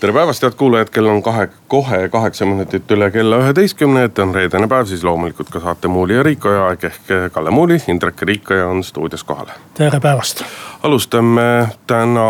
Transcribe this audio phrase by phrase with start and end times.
[0.00, 4.34] tere päevast, head kuulajad, kell on kahe, kohe kaheksa minutit üle kella üheteistkümne, et on
[4.34, 8.68] reedene päev, siis loomulikult ka saate Muuli ja Riikoja aeg ehk Kalle Muuli, Indrek Riikoja
[8.68, 9.50] on stuudios kohal.
[9.74, 10.44] tere päevast.
[10.82, 12.28] alustame täna,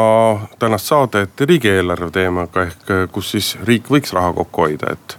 [0.58, 5.18] tänast saadet riigieelarve teemaga ehk kus siis riik võiks raha kokku hoida, et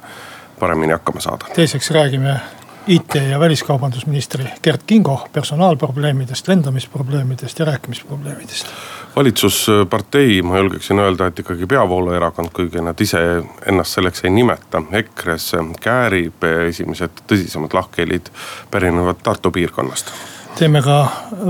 [0.60, 1.46] paremini hakkama saada.
[1.56, 2.40] teiseks räägime
[2.88, 8.68] IT- ja väliskaubandusministri Gerd Kingo personaalprobleemidest, lendamisprobleemidest ja rääkimisprobleemidest
[9.16, 13.20] valitsuspartei, ma julgeksin öelda, et ikkagi peavooluerakond, kuigi nad ise
[13.66, 18.30] ennast selleks ei nimeta, EKRE-s käärib, esimesed tõsisemad lahkhelid
[18.72, 20.14] pärinevad Tartu piirkonnast
[20.60, 20.96] teeme ka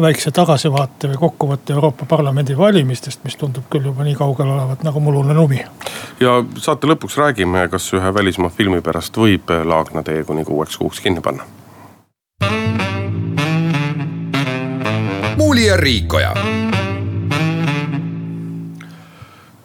[0.01, 5.01] väikse tagasivaate või kokkuvõtte Euroopa Parlamendi valimistest, mis tundub küll juba nii kaugel olevat nagu
[5.01, 5.63] mullune lumi.
[6.19, 11.01] ja saate lõpuks räägime, kas ühe välismaa filmi pärast võib Laagna tee kuni kuueks kuuks
[11.01, 11.43] kinni panna.
[15.37, 16.33] muuli ja Riikoja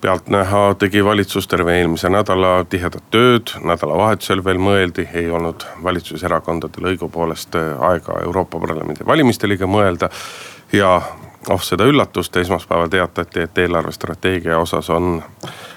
[0.05, 7.57] pealtnäha tegi valitsus terve eelmise nädala tihedat tööd, nädalavahetusel veel mõeldi, ei olnud valitsuserakondadel õigupoolest
[7.57, 10.11] aega Euroopa Parlamendi valimistelegi mõelda.
[10.73, 11.01] ja
[11.49, 15.23] oh seda üllatust, esmaspäeval teatati, et eelarvestrateegia osas on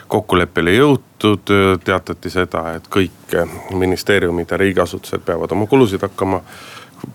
[0.07, 3.35] kokkuleppele jõutud, teatati seda, et kõik
[3.71, 6.41] ministeeriumid ja riigiasutused peavad oma kulusid hakkama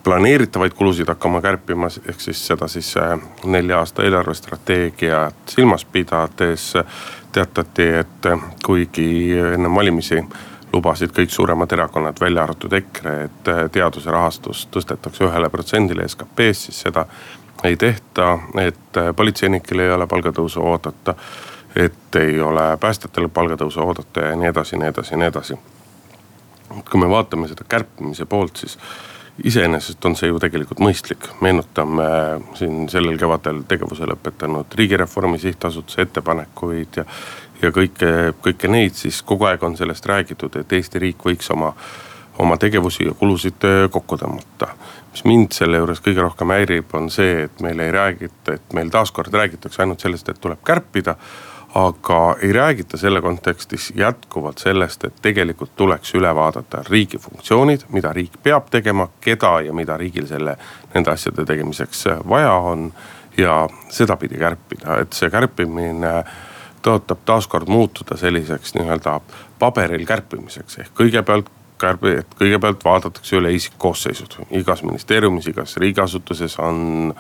[0.05, 6.72] planeeritavaid kulusid hakkama kärpima, ehk siis seda siis äh, nelja aasta eelarvestrateegiat silmas pidades
[7.33, 10.22] teatati, et äh, kuigi enne valimisi
[10.72, 16.69] lubasid kõik suuremad erakonnad, välja arvatud EKRE, et äh, teaduse rahastus tõstetakse ühele protsendile SKP-st,
[16.69, 17.06] siis seda
[17.64, 21.14] ei tehta, et politseinikel ei ole palgatõusu oodata.
[21.77, 25.55] et ei ole päästjatel palgatõusu oodata ja nii edasi, nii edasi, nii edasi.
[26.90, 28.78] kui me vaatame seda kärpimise poolt, siis
[29.45, 32.07] iseenesest on see ju tegelikult mõistlik, meenutame
[32.59, 37.05] siin sellel kevadel tegevuse lõpetanud riigireformi sihtasutuse ettepanekuid ja.
[37.63, 41.73] ja kõike, kõike neid siis kogu aeg on sellest räägitud, et Eesti riik võiks oma,
[42.45, 44.75] oma tegevusi ja kulusid äh, kokku tõmmata.
[45.13, 48.93] mis mind selle juures kõige rohkem häirib, on see, et meil ei räägita, et meil
[48.93, 51.17] taaskord räägitakse ainult sellest, et tuleb kärpida
[51.74, 58.12] aga ei räägita selle kontekstis jätkuvalt sellest, et tegelikult tuleks üle vaadata riigi funktsioonid, mida
[58.12, 60.56] riik peab tegema, keda ja mida riigil selle,
[60.94, 62.92] nende asjade tegemiseks vaja on.
[63.36, 66.10] ja sedapidi kärpida, et see kärpimine
[66.84, 69.14] tõotab taaskord muutuda selliseks nii-öelda
[69.58, 71.48] paberil kärpimiseks ehk kõigepealt
[71.80, 74.36] kärbi, et kõigepealt vaadatakse üle isikkoosseisud.
[74.60, 77.14] igas ministeeriumis, igas riigiasutuses on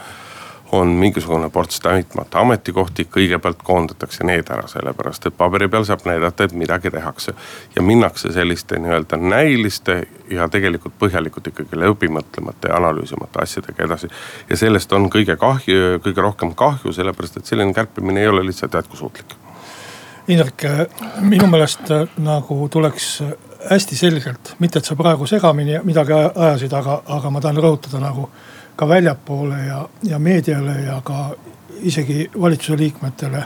[0.72, 6.44] on mingisugune ports täitmata ametikohti, kõigepealt koondatakse need ära, sellepärast et paberi peal saab näidata,
[6.44, 7.34] et midagi tehakse.
[7.76, 14.08] ja minnakse selliste nii-öelda näiliste ja tegelikult põhjalikult ikkagi läbimõtlemata ja analüüsimata asjadega edasi.
[14.50, 18.74] ja sellest on kõige kahju, kõige rohkem kahju, sellepärast et selline kärpimine ei ole lihtsalt
[18.74, 19.36] jätkusuutlik.
[20.28, 20.64] Indrek,
[21.20, 23.22] minu meelest äh, nagu tuleks
[23.70, 28.30] hästi selgelt, mitte et sa praegu segamini midagi ajasid, aga, aga ma tahan rõhutada nagu
[28.76, 31.34] ka väljapoole ja, ja meediale ja ka
[31.82, 33.44] isegi valitsuse liikmetele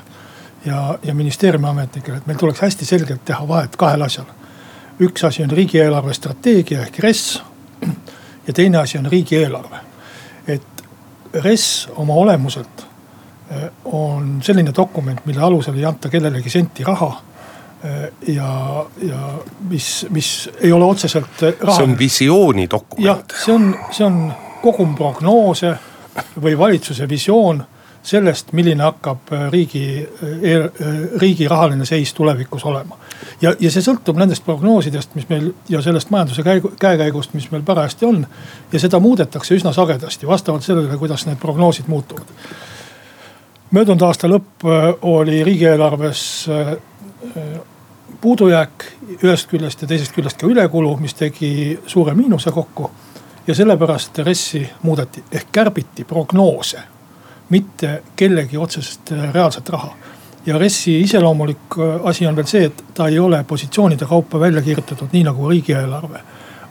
[0.66, 4.26] ja, ja ministeeriumi ametnikele, et meil tuleks hästi selgelt teha vahet kahel asjal.
[5.00, 7.42] üks asi on riigieelarve strateegia ehk RES
[8.46, 9.76] ja teine asi on riigieelarve.
[10.48, 10.62] et
[11.34, 12.86] RES oma olemuselt
[13.50, 17.22] eh, on selline dokument, mille alusel ei anta kellelegi senti raha
[17.84, 19.38] eh, ja, ja
[19.68, 21.76] mis, mis ei ole otseselt raha.
[21.76, 23.06] see on visiooni dokument.
[23.06, 25.76] jah, see on, see on kogum prognoose
[26.42, 27.64] või valitsuse visioon
[28.06, 32.98] sellest, milline hakkab äh, riigi, äh, äh, riigi rahaline seis tulevikus olema.
[33.42, 37.64] ja, ja see sõltub nendest prognoosidest, mis meil ja sellest majanduse käigu, käekäigust, mis meil
[37.66, 38.26] parajasti on.
[38.72, 42.30] ja seda muudetakse üsna sagedasti vastavalt sellele, kuidas need prognoosid muutuvad.
[43.70, 44.66] möödunud aasta lõpp
[45.02, 46.22] oli riigieelarves
[48.20, 48.84] puudujääk
[49.22, 52.90] ühest küljest ja teisest küljest ka ülekulu, mis tegi suure miinuse kokku
[53.46, 56.78] ja sellepärast RES-i muudeti ehk kärbiti prognoose,
[57.50, 59.94] mitte kellegi otsest äh, reaalset raha.
[60.46, 64.62] ja RES-i iseloomulik äh, asi on veel see, et ta ei ole positsioonide kaupa välja
[64.62, 66.20] kirjutatud, nii nagu riigieelarve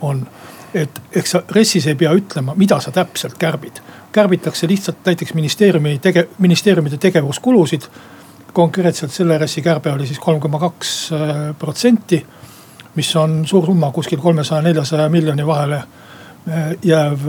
[0.02, 0.28] on.
[0.74, 3.80] et eks sa RES-is ei pea ütlema, mida sa täpselt kärbid.
[4.12, 7.82] kärbitakse lihtsalt näiteks ministeeriumi tege-, ministeeriumide tegevuskulusid.
[8.54, 12.26] konkreetselt selle RES-i kärbe oli siis kolm koma kaks äh, protsenti
[12.96, 15.84] mis on suur summa kuskil kolmesaja, neljasaja miljoni vahele
[16.84, 17.20] jääv,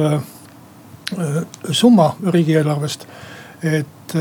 [1.70, 3.06] summa riigieelarvest.
[3.62, 4.14] et,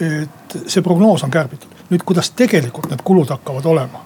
[0.00, 4.04] et see prognoos on kärbitud, nüüd kuidas tegelikult need kulud hakkavad olema.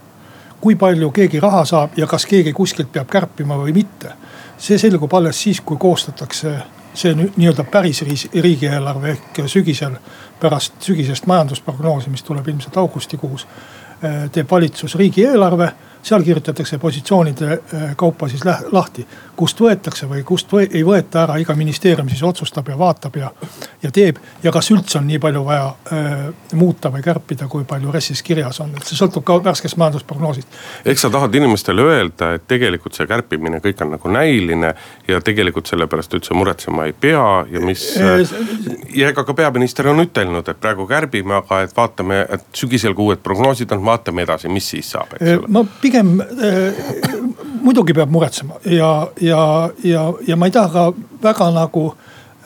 [0.61, 4.13] kui palju keegi raha saab ja kas keegi kuskilt peab kärpima või mitte.
[4.59, 6.57] see selgub alles siis, kui koostatakse
[6.95, 8.03] see nii-öelda päris
[8.35, 9.97] riigieelarve ehk sügisel,
[10.41, 13.47] pärast sügisest majandusprognoosi, mis tuleb ilmselt augustikuus.
[14.33, 19.07] teeb valitsus riigieelarve seal kirjutatakse positsioonide äh, kaupa siis lahti,
[19.37, 23.31] kust võetakse või kust või, ei võeta ära, iga ministeerium siis otsustab ja vaatab ja,
[23.83, 24.19] ja teeb.
[24.43, 26.25] ja kas üldse on nii palju vaja äh,
[26.59, 30.59] muuta või kärpida, kui palju RES-is kirjas on, et see sõltub ka värskest majandusprognoosist.
[30.85, 34.75] eks sa tahad inimestele öelda, et tegelikult see kärpimine kõik on nagu näiline
[35.09, 38.27] ja tegelikult selle pärast üldse muretsema ei pea ja mis äh,.
[38.95, 43.13] ja ega ka peaminister on ütelnud, et praegu kärbime, aga et vaatame, et sügisel kui
[43.13, 45.53] uued prognoosid on, vaatame edasi, mis siis saab, eks ole.
[45.53, 47.13] ma pigem äh,
[47.63, 50.87] muidugi peab muretsema ja, ja, ja, ja ma ei taha ka
[51.23, 51.87] väga nagu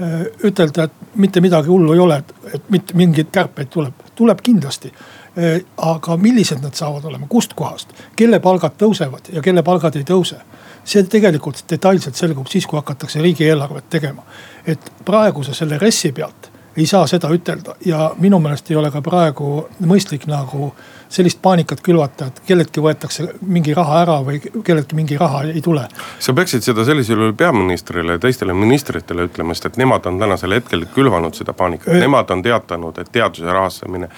[0.00, 4.42] äh, ütelda, et mitte midagi hullu ei ole, et, et mitte mingeid kärpeid tuleb, tuleb
[4.42, 5.60] kindlasti äh,.
[5.76, 10.40] aga millised need saavad olema, kustkohast, kelle palgad tõusevad ja kelle palgad ei tõuse
[10.86, 14.22] see tegelikult detailselt selgub siis, kui hakatakse riigieelarvet tegema.
[14.66, 17.76] et praeguse selle RES-i pealt ei saa seda ütelda.
[17.84, 20.72] Ja minu meelest ei ole ka praegu mõistlik nagu
[21.08, 25.86] sellist paanikat külvata, et kelleltki võetakse mingi raha ära või kelleltki mingi raha ei tule.
[26.18, 30.52] sa peaksid seda sellisel juhul peaministrile ja teistele ministritele ütlema, sest et nemad on tänasel
[30.58, 34.08] hetkel külvanud seda paanikat, nemad on teatanud, et teaduse rahastamine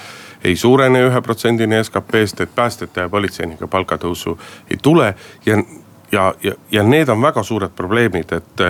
[0.44, 4.38] ei suurene ühe protsendini SKP-st, et päästjate ja politseinike palgatõusu
[4.70, 5.14] ei tule.
[5.46, 5.62] Ja
[6.12, 8.62] ja, ja, ja need on väga suured probleemid, et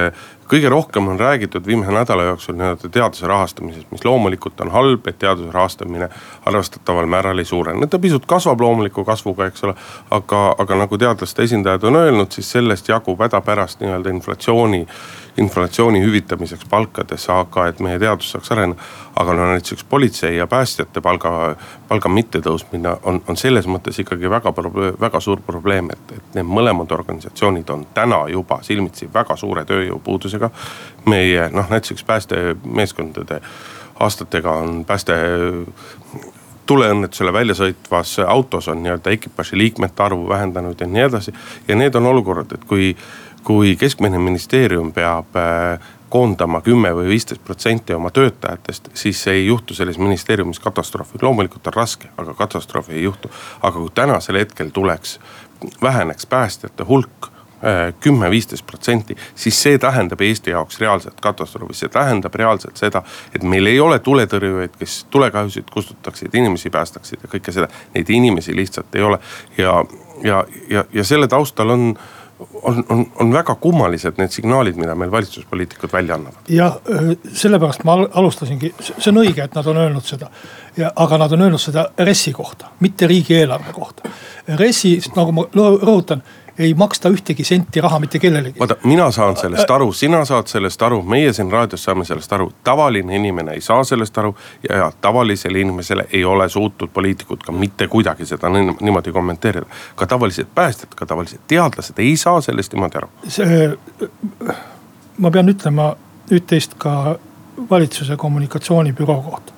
[0.49, 5.19] kõige rohkem on räägitud viimase nädala jooksul nii-öelda teaduse rahastamisest, mis loomulikult on halb, et
[5.19, 6.09] teaduse rahastamine
[6.47, 7.87] arvestataval määral ei suurene.
[7.87, 9.75] ta pisut kasvab loomuliku kasvuga, eks ole.
[10.11, 14.87] aga, aga nagu teadlaste esindajad on öelnud, siis sellest jagub hädapärast nii-öelda inflatsiooni
[15.39, 18.83] inflatsiooni hüvitamiseks palkades, aga et meie teadus saaks areneda.
[19.19, 21.56] aga no näiteks politsei ja päästjate palga,
[21.89, 24.53] palga mittetõusmine on, on selles mõttes ikkagi väga,
[25.01, 30.38] väga suur probleem, et, et need mõlemad organisatsioonid on täna juba silmitsi väga suure tööjõupuudusega.
[31.06, 33.40] Meie noh, näiteks päästemeeskondade
[34.00, 35.14] aastatega on pääste
[36.69, 41.32] tuleõnnetusele välja sõitvas autos on nii-öelda ekipaaži liikmete arvu vähendanud ja nii edasi.
[41.69, 42.96] ja need on olukorrad, et kui
[43.49, 45.79] kui keskmine ministeerium peab äh,
[46.12, 51.19] koondama kümme või viisteist protsenti oma töötajatest, siis ei juhtu selles ministeeriumis katastroofi.
[51.23, 53.31] loomulikult on raske, aga katastroofi ei juhtu.
[53.62, 55.20] aga kui tänasel hetkel tuleks,
[55.82, 57.31] väheneks päästjate hulk
[57.64, 63.02] äh, kümme, viisteist protsenti, siis see tähendab Eesti jaoks reaalset katastroofi, see tähendab reaalselt seda,
[63.34, 67.69] et meil ei ole tuletõrjujaid, kes tulekahjusid kustutaksid, inimesi päästaksid ja kõike seda.
[67.94, 69.19] Neid inimesi lihtsalt ei ole
[69.58, 69.82] ja,
[70.25, 71.93] ja, ja, ja selle taustal on
[72.62, 76.49] on, on, on väga kummalised need signaalid, mida meil valitsuspoliitikud välja annavad.
[76.49, 76.76] jah,
[77.32, 80.31] sellepärast ma alustasingi, see on õige, et nad on öelnud seda.
[80.94, 84.10] aga nad on öelnud seda RES-i kohta, mitte riigieelarve kohta.
[84.58, 86.22] RES-i, nagu ma rõhutan
[86.58, 88.58] ei maksta ühtegi senti raha mitte kellelegi.
[88.58, 92.52] vaata, mina saan sellest aru, sina saad sellest aru, meie siin raadios saame sellest aru.
[92.64, 94.34] tavaline inimene ei saa sellest aru
[94.69, 99.66] ja, ja tavalisele inimesele ei ole suutnud poliitikud ka mitte kuidagi seda niimoodi kommenteerida.
[99.94, 103.08] ka tavalised päästjad, ka tavalised teadlased ei saa sellest niimoodi aru.
[103.28, 103.76] see,
[105.19, 105.94] ma pean ütlema
[106.31, 107.19] üht-teist ka
[107.70, 109.52] valitsuse kommunikatsioonibüroo kohta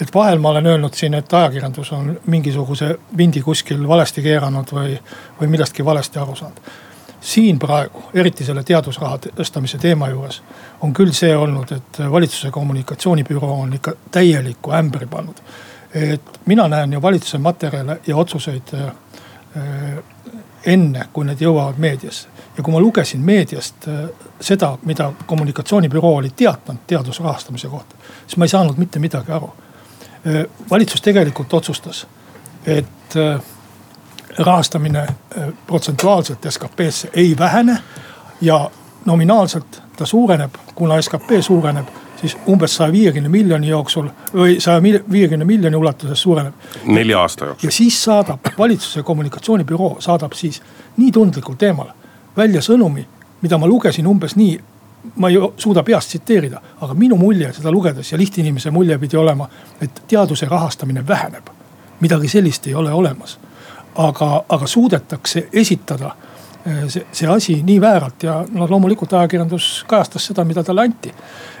[0.00, 4.98] et vahel ma olen öelnud siin, et ajakirjandus on mingisuguse vindi kuskil valesti keeranud või,
[5.40, 6.60] või millestki valesti aru saanud.
[7.20, 10.42] siin praegu, eriti selle teadusraha tõstamise teema juures,
[10.80, 15.36] on küll see olnud, et valitsuse kommunikatsioonibüroo on ikka täielikku ämbri pannud.
[15.94, 18.92] et mina näen ju valitsuse materjale ja otsuseid äh,
[20.66, 22.28] enne, kui need jõuavad meediasse.
[22.56, 24.08] ja kui ma lugesin meediast äh,
[24.40, 29.50] seda, mida kommunikatsioonibüroo oli teatanud teaduse rahastamise kohta, siis ma ei saanud mitte midagi aru
[29.50, 29.67] Äh,
[30.70, 32.06] valitsus tegelikult otsustas,
[32.66, 33.40] et äh,
[34.38, 37.78] rahastamine äh, protsentuaalselt SKP-sse ei vähene.
[38.40, 38.70] ja
[39.04, 41.86] nominaalselt ta suureneb, kuna SKP suureneb,
[42.20, 46.54] siis umbes saja viiekümne miljoni jooksul või saja viiekümne miljoni ulatuses suureneb.
[46.84, 47.66] nelja aasta jooksul.
[47.66, 50.62] ja siis saadab valitsuse kommunikatsioonibüroo saadab siis
[50.96, 51.86] nii tundlikul teemal
[52.36, 53.06] välja sõnumi,
[53.42, 54.60] mida ma lugesin umbes nii
[55.16, 59.48] ma ei suuda peast tsiteerida, aga minu mulje seda lugedes ja lihtinimese mulje pidi olema,
[59.80, 61.54] et teaduse rahastamine väheneb.
[62.00, 63.38] midagi sellist ei ole olemas.
[63.94, 66.10] aga, aga suudetakse esitada
[66.66, 71.14] eh, see, see asi nii vääralt ja noh, loomulikult ajakirjandus kajastas seda, mida talle anti.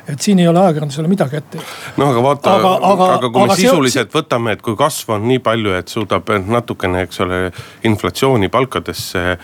[0.08, 1.58] et siin ei ole ajakirjandusele midagi ette.
[1.96, 4.20] no aga vaata, aga, aga, aga kui me sisuliselt see...
[4.20, 7.40] võtame, et kui kasv on nii palju, et suudab natukene, eks ole,
[7.84, 9.38] inflatsiooni palkadesse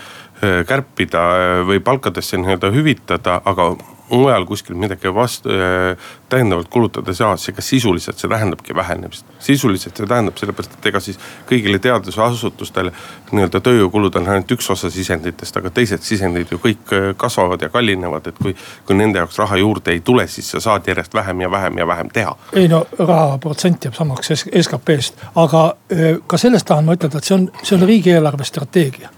[0.67, 3.75] kärpida äh, või palkadesse nii-öelda hüvitada, aga
[4.11, 5.97] mujal kuskil midagi vastu äh,,
[6.29, 9.26] täiendavalt kulutada ei saa, siis ega sisuliselt see tähendabki vähenemist.
[9.38, 12.93] sisuliselt see tähendab sellepärast, et ega siis kõigile teadusasutustele
[13.33, 17.71] nii-öelda tööjõukulud on ainult üks osa sisenditest, aga teised sisendid ju kõik äh, kasvavad ja
[17.73, 21.41] kallinevad, et kui, kui nende jaoks raha juurde ei tule, siis sa saad järjest vähem
[21.41, 22.37] ja vähem ja vähem teha.
[22.53, 27.31] ei no raha protsent jääb samaks SKP-st, aga äh, ka sellest tahan ma ütelda, et
[27.33, 29.14] see on, see on riigieelarve strateegia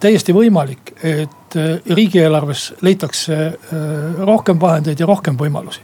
[0.00, 3.54] täiesti võimalik, et äh, riigieelarves leitakse äh,
[4.26, 5.82] rohkem vahendeid ja rohkem võimalusi.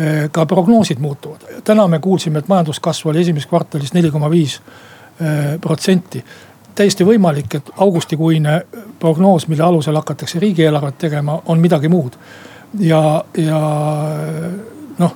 [0.00, 4.60] Äh, ka prognoosid muutuvad, täna me kuulsime, et majanduskasv oli esimeses kvartalis neli koma viis
[5.64, 6.20] protsenti
[6.76, 8.58] täiesti võimalik, et augustikuine
[9.00, 12.18] prognoos, mille alusel hakatakse riigieelarvet tegema, on midagi muud.
[12.80, 13.60] ja, ja
[14.98, 15.14] noh,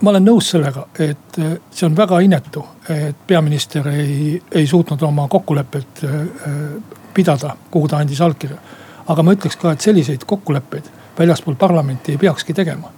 [0.00, 1.40] ma olen nõus sellega, et
[1.74, 6.04] see on väga inetu, et peaminister ei, ei suutnud oma kokkulepet
[7.16, 8.60] pidada, kuhu ta andis allkirja.
[9.06, 12.92] aga ma ütleks ka, et selliseid kokkuleppeid väljaspool parlamenti ei peakski tegema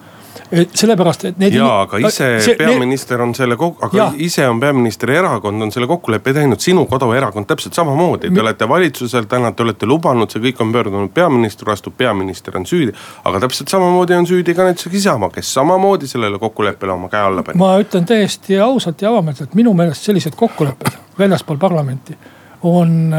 [0.75, 1.55] sellepärast, et need.
[1.59, 4.07] jaa, aga ise see, peaminister on selle, aga ja.
[4.25, 8.31] ise on peaministri erakond on selle kokkuleppe teinud, sinu koduerakond täpselt samamoodi.
[8.33, 12.67] Te olete valitsusel täna, te olete lubanud, see kõik on pöördunud peaministri vastu, peaminister on
[12.69, 12.95] süüdi.
[13.29, 17.43] aga täpselt samamoodi on süüdi ka näiteks Isamaa, kes samamoodi sellele kokkuleppele oma käe alla
[17.43, 17.59] pani.
[17.59, 22.17] ma ütlen täiesti ausalt ja avameelselt, minu meelest sellised kokkulepped väljaspool parlamenti
[22.63, 23.13] on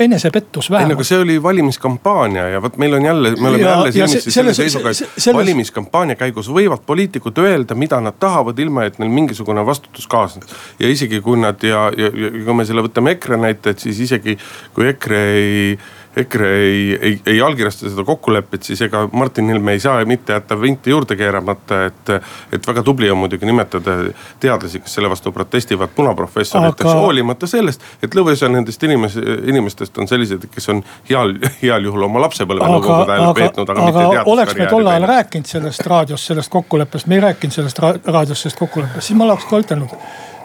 [0.00, 0.90] enesepettus vähemalt.
[0.90, 3.92] ei no aga see oli valimiskampaania ja vot meil on jälle, me oleme ja, jälle
[3.92, 5.36] silmitsi selle seisuga, et selles...
[5.36, 10.54] valimiskampaania käigus võivad poliitikud öelda, mida nad tahavad, ilma et neil mingisugune vastutus kaasneks.
[10.78, 14.00] ja isegi kui nad ja, ja, ja kui me selle võtame EKRE näite, et siis
[14.08, 14.38] isegi
[14.74, 15.78] kui EKRE ei
[16.16, 20.60] EKRE ei, ei, ei allkirjasta seda kokkulepet, siis ega Martin Helme ei saa mitte jätta
[20.60, 22.10] vinti juurde keeramata, et.
[22.52, 23.94] et väga tubli on muidugi nimetada
[24.40, 29.16] teadlasi, kes selle vastu protestivad punaprofessoriteks Aga..., hoolimata sellest, et lõviosa nendest inimes,
[29.52, 34.04] inimestest on sellised, kes on heal, heal juhul oma lapsepõlve nõukogude ajal peetnud, aga, aga
[34.08, 38.42] mitte oleks me tol ajal rääkinud sellest raadios, sellest kokkuleppest, me ei rääkinud sellest raadios
[38.42, 39.94] sellest kokkuleppest, siis ma oleks ka ütelnud.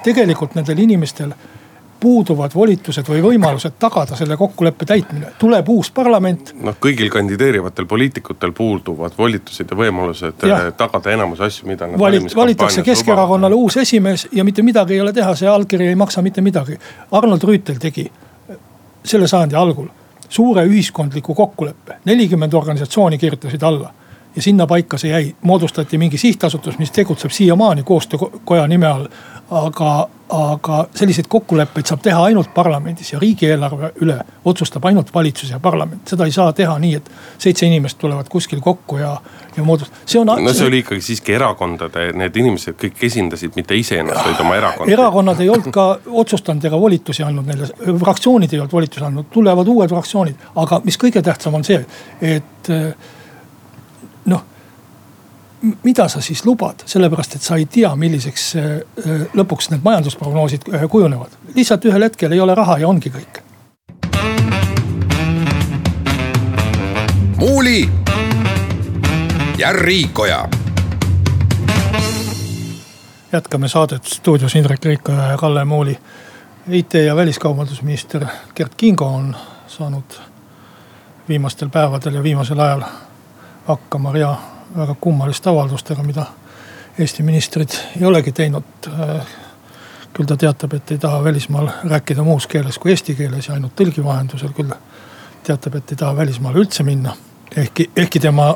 [0.05, 1.33] tegelikult nendel inimestel
[1.99, 6.53] puuduvad volitused või võimalused tagada selle kokkuleppe täitmine, tuleb uus parlament.
[6.61, 10.61] noh, kõigil kandideerivatel poliitikutel puuduvad volitused ja võimalused ja.
[10.67, 15.01] Eh, tagada enamus asju, mida nad Valit, valitakse Keskerakonnale uus esimees ja mitte midagi ei
[15.01, 16.79] ole teha, see allkiri ei maksa mitte midagi.
[17.11, 18.09] Arnold Rüütel tegi
[19.05, 19.87] selle sajandi algul
[20.29, 23.93] suure ühiskondliku kokkuleppe, nelikümmend organisatsiooni kirjutasid alla
[24.35, 29.07] ja sinna paika see jäi, moodustati mingi sihtasutus, mis tegutseb siiamaani koostöökoja nime all.
[29.51, 35.59] Aga, aga selliseid kokkuleppeid saab teha ainult parlamendis ja riigieelarve üle otsustab ainult valitsus ja
[35.59, 36.07] parlament.
[36.07, 39.11] seda ei saa teha nii, et seitse inimest tulevad kuskil kokku ja,
[39.57, 40.31] ja moodust-, see on.
[40.43, 44.93] no see oli ikkagi siiski erakondade, need inimesed kõik esindasid mitte iseennast, vaid oma erakonda.
[44.97, 45.87] erakonnad ei olnud ka
[46.23, 47.69] otsustanud ega volitusi andnud neile,
[48.01, 50.49] fraktsioonid ei olnud volitusi andnud, tulevad uued fraktsioonid.
[50.55, 51.85] aga mis kõige tähtsam on see,
[52.21, 52.73] et
[54.25, 54.43] noh,
[55.83, 60.69] mida sa siis lubad, sellepärast et sa ei tea, milliseks äh, äh, lõpuks need majandusprognoosid
[60.73, 61.37] äh, kujunevad.
[61.55, 63.41] lihtsalt ühel hetkel ei ole raha ja ongi kõik.
[67.37, 67.89] muuli
[69.57, 70.49] ja Riikoja.
[73.31, 75.99] jätkame saadet stuudios Indrek Riikoja ja Kalle Muuli.
[76.67, 79.35] IT ja väliskaubandusminister Gert Kingo on
[79.67, 80.17] saanud
[81.29, 82.83] viimastel päevadel ja viimasel ajal
[83.67, 84.35] hakkama rea
[84.77, 86.25] väga kummaliste avaldustega, mida
[86.99, 88.63] Eesti ministrid ei olegi teinud.
[90.15, 93.73] küll ta teatab, et ei taha välismaal rääkida muus keeles kui eesti keeles ja ainult
[93.75, 94.71] tõlgi vahendusel, küll
[95.43, 97.15] teatab, et ei taha välismaale üldse minna.
[97.55, 98.55] ehkki, ehkki tema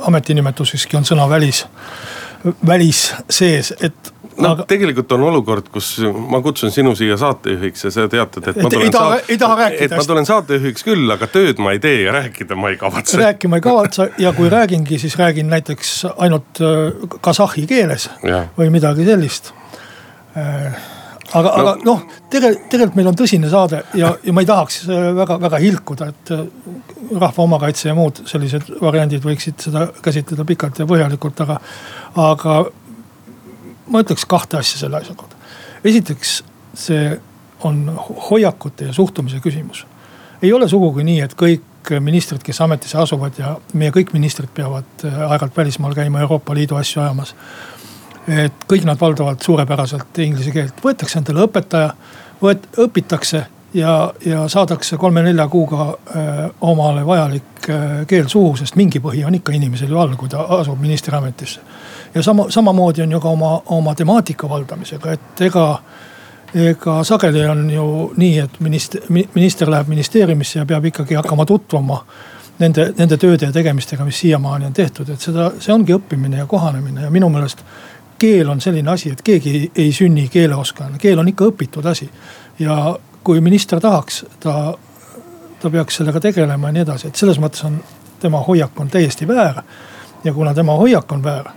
[0.00, 1.66] ametinimetuseski on sõna välis,
[2.66, 4.66] välis sees, et no aga...
[4.68, 5.94] tegelikult on olukord, kus
[6.30, 8.86] ma kutsun sinu siia saatejuhiks ja sa teatad, et ma tulen.
[8.86, 9.88] ei taha, ei taha rääkida.
[9.88, 13.20] et ma tulen saatejuhiks küll, aga tööd ma ei tee ja rääkida ma ei kavatse.
[13.20, 18.46] rääkima ei kavatse ja kui räägingi, siis räägin näiteks ainult äh, kasahhi keeles ja.
[18.58, 19.52] või midagi sellist
[20.36, 20.80] äh,
[21.32, 24.82] aga no., aga noh, tegelikult, tegelikult meil on tõsine saade ja, ja ma ei tahaks
[24.88, 26.34] väga-väga äh, hilkuda, et
[27.12, 31.58] rahva omakaitse ja muud sellised variandid võiksid seda käsitleda pikalt ja põhjalikult, aga,
[32.20, 32.56] aga
[33.86, 35.36] ma ütleks kahte asja selle asja kohta.
[35.84, 36.42] esiteks,
[36.74, 37.20] see
[37.64, 39.86] on hoiakute ja suhtumise küsimus.
[40.42, 45.04] ei ole sugugi nii, et kõik ministrid, kes ametisse asuvad ja meie kõik ministrid peavad
[45.04, 47.34] äh, aeg-ajalt välismaal käima Euroopa Liidu asju ajamas.
[48.28, 51.90] et kõik nad valdavad suurepäraselt inglise keelt, võetakse endale õpetaja,
[52.42, 59.00] võet-, õpitakse ja, ja saadakse kolme-nelja kuuga äh, omale vajalik äh, keel suhu, sest mingi
[59.00, 61.60] põhi on ikka inimesel ju all, kui ta asub ministriametisse
[62.14, 65.66] ja sama, samamoodi on ju ka oma, oma temaatika valdamisega, et ega,
[66.54, 69.00] ega sageli on ju nii, et minister,
[69.34, 72.02] minister läheb ministeeriumisse ja peab ikkagi hakkama tutvuma
[72.58, 76.46] nende, nende tööde ja tegemistega, mis siiamaani on tehtud, et seda, see ongi õppimine ja
[76.46, 77.64] kohanemine ja minu meelest
[78.22, 82.10] keel on selline asi, et keegi ei, ei sünni keeleoskajana, keel on ikka õpitud asi.
[82.58, 84.74] ja kui minister tahaks, ta,
[85.62, 87.80] ta peaks sellega tegelema ja nii edasi, et selles mõttes on
[88.22, 89.62] tema hoiak on täiesti väär.
[90.24, 91.50] ja kuna tema hoiak on väär,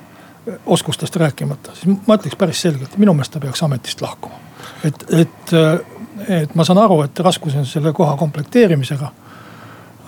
[0.65, 4.35] oskustest rääkimata, siis ma ütleks päris selgelt, minu meelest ta peaks ametist lahkuma.
[4.83, 5.53] et, et,
[6.29, 9.11] et ma saan aru, et raskusi on selle koha komplekteerimisega.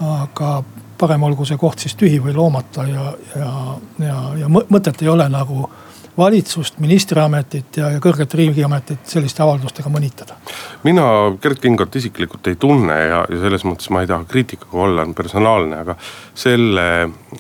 [0.08, 0.63] aga
[0.98, 3.51] parem olgu see koht siis tühi või loomata ja, ja,
[4.00, 5.70] ja, ja mõtet ei ole nagu
[6.17, 10.38] valitsust, ministriametit ja, ja kõrget riigiametit selliste avaldustega mõnitada.
[10.84, 11.03] mina
[11.41, 15.13] Gerd Kingot isiklikult ei tunne ja, ja selles mõttes ma ei taha kriitikaga olla, on
[15.17, 15.96] personaalne, aga
[16.34, 16.88] selle,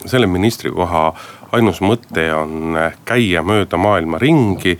[0.05, 1.07] selle ministrikoha
[1.51, 4.77] ainus mõte on käia mööda maailma ringi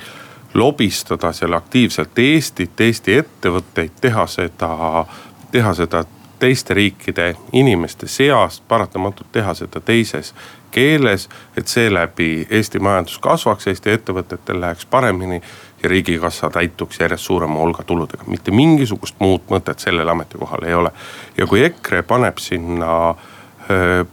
[0.54, 5.06] lobistada seal aktiivselt Eestit, Eesti ettevõtteid, teha seda,
[5.52, 6.04] teha seda
[6.40, 10.34] teiste riikide inimeste seas, paratamatult teha seda teises
[10.72, 11.30] keeles.
[11.58, 15.42] et seeläbi Eesti majandus kasvaks, Eesti ettevõtetel läheks paremini
[15.84, 18.24] ja riigikassa täituks järjest suurema hulga tuludega.
[18.28, 20.92] mitte mingisugust muud mõtet sellel ametikohal ei ole.
[21.38, 23.16] ja kui EKRE paneb sinna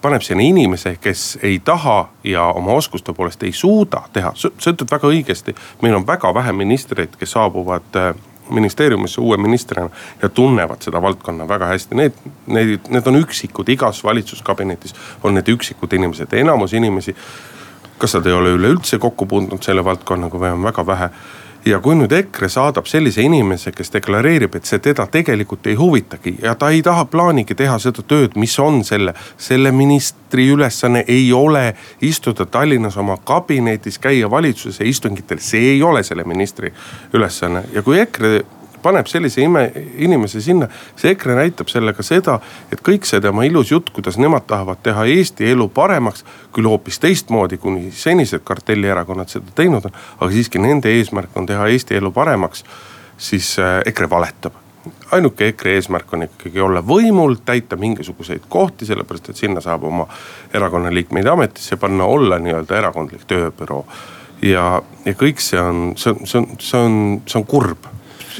[0.02, 4.90] paneb sinna inimese, kes ei taha ja oma oskuste poolest ei suuda teha, sa ütled
[4.90, 5.54] väga õigesti.
[5.82, 7.94] meil on väga vähe ministreid, kes saabuvad
[8.50, 9.88] ministeeriumisse uue ministrina
[10.22, 11.94] ja tunnevad seda valdkonna väga hästi.
[11.94, 12.12] Need,
[12.46, 17.16] need, need on üksikud, igas valitsuskabinetis on need üksikud inimesed, enamus inimesi.
[17.98, 21.08] kas nad ei ole üleüldse kokku puutunud selle valdkonnaga või on väga vähe
[21.66, 26.36] ja kui nüüd EKRE saadab sellise inimese, kes deklareerib, et see teda tegelikult ei huvitagi
[26.42, 31.32] ja ta ei taha plaanigi teha seda tööd, mis on selle, selle ministri ülesanne ei
[31.32, 31.70] ole
[32.04, 36.72] istuda Tallinnas oma kabinetis, käia valitsuse istungitel, see ei ole selle ministri
[37.12, 37.64] ülesanne.
[37.72, 38.42] Ja kui EKRE
[38.84, 39.64] paneb sellise ime,
[40.06, 40.68] inimese sinna.
[40.96, 42.38] see EKRE näitab sellega seda,
[42.72, 46.24] et kõik see tema ilus jutt, kuidas nemad tahavad teha Eesti elu paremaks.
[46.54, 51.66] küll hoopis teistmoodi, kuni senised kartellierakonnad seda teinud on, aga siiski nende eesmärk on teha
[51.72, 52.64] Eesti elu paremaks.
[53.16, 54.64] siis äh, EKRE valetab
[55.12, 60.06] ainuke EKRE eesmärk on ikkagi olla võimul, täita mingisuguseid kohti, sellepärast et sinna saab oma
[60.54, 63.84] erakonna liikmeid ametisse panna, olla nii-öelda erakondlik tööbüroo.
[64.42, 67.88] ja, ja kõik see on, see on, see on, see on, see on kurb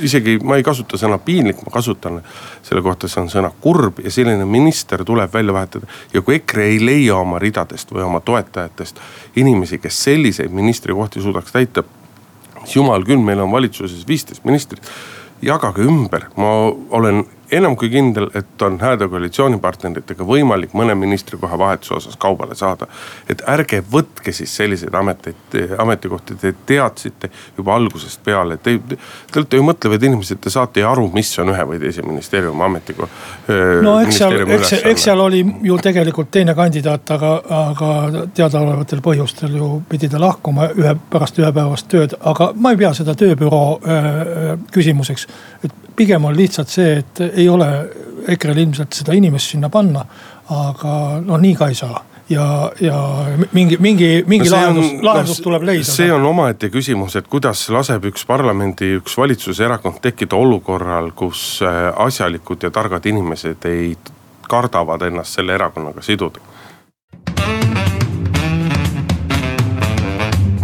[0.03, 2.21] isegi ma ei kasuta sõna piinlik, ma kasutan
[2.63, 5.87] selle kohta, see on sõna kurb ja selline minister tuleb välja vahetada.
[6.15, 9.01] ja kui EKRE ei leia oma ridadest või oma toetajatest
[9.37, 11.85] inimesi, kes selliseid ministrikohti suudaks täita.
[12.65, 14.83] siis jumal küll, meil on valitsuses viisteist ministrit,
[15.43, 16.55] jagage ümber, ma
[16.91, 22.87] olen enam kui kindel, et on hääde koalitsioonipartneritega võimalik mõne ministrikoha vahetuse osas kaubale saada.
[23.29, 29.57] et ärge võtke siis selliseid ameteid, ametikohti, te teadsite juba algusest peale, te, te olete
[29.57, 33.09] ju mõtlevad inimesed, te saate ju aru, mis on ühe või teise ministeeriumi ametikoha.
[33.83, 39.57] no eks seal, eks, eks seal oli ju tegelikult teine kandidaat, aga, aga teadaolevatel põhjustel
[39.61, 44.55] ju pidi ta lahkuma ühe, pärast ühepäevast tööd, aga ma ei pea seda tööbüroo äh,
[44.73, 45.29] küsimuseks.
[45.65, 47.69] et pigem on lihtsalt see, et ei ole
[48.29, 50.05] EKRE-l ilmselt seda inimest sinna panna.
[50.45, 55.45] aga no nii ka ei saa ja, ja mingi, mingi, mingi no lahendus, lahendus no,
[55.45, 55.85] tuleb leida.
[55.89, 61.89] see on omaette küsimus, et kuidas laseb üks parlamendi, üks valitsuserakond tekkida olukorral, kus äh,
[62.07, 63.95] asjalikud ja targad inimesed ei,
[64.49, 66.41] kardavad ennast selle erakonnaga siduda.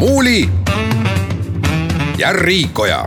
[0.01, 0.49] muuli
[2.19, 3.05] ja Riikoja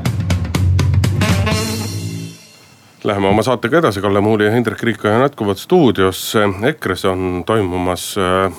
[3.03, 6.33] Läheme oma saatega edasi, Kalle Muuli ja Hendrik Riikoja jätkuvad stuudios.
[6.67, 8.53] EKRE-s on toimumas äh,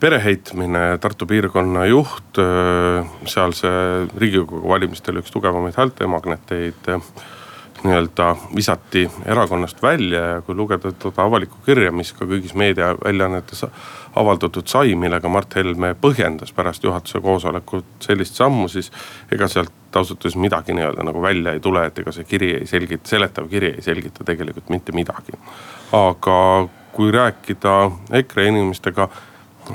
[0.00, 3.70] pereheitmine, Tartu piirkonna juht, äh, sealse
[4.18, 6.98] riigikogu valimistel üks tugevamaid häältemagneteid äh,
[7.84, 13.68] nii-öelda visati erakonnast välja ja kui lugeda seda avalikku kirja, mis ka kõigis meediaväljaannetes
[14.18, 18.90] avaldatud sai, millega Mart Helme põhjendas pärast juhatuse koosolekut sellist sammu, siis
[19.30, 22.66] ega sealt ausalt öeldes midagi nii-öelda nagu välja ei tule, et ega see kiri ei
[22.66, 25.32] selgita, seletav kiri ei selgita tegelikult mitte midagi.
[25.92, 29.08] aga kui rääkida EKRE inimestega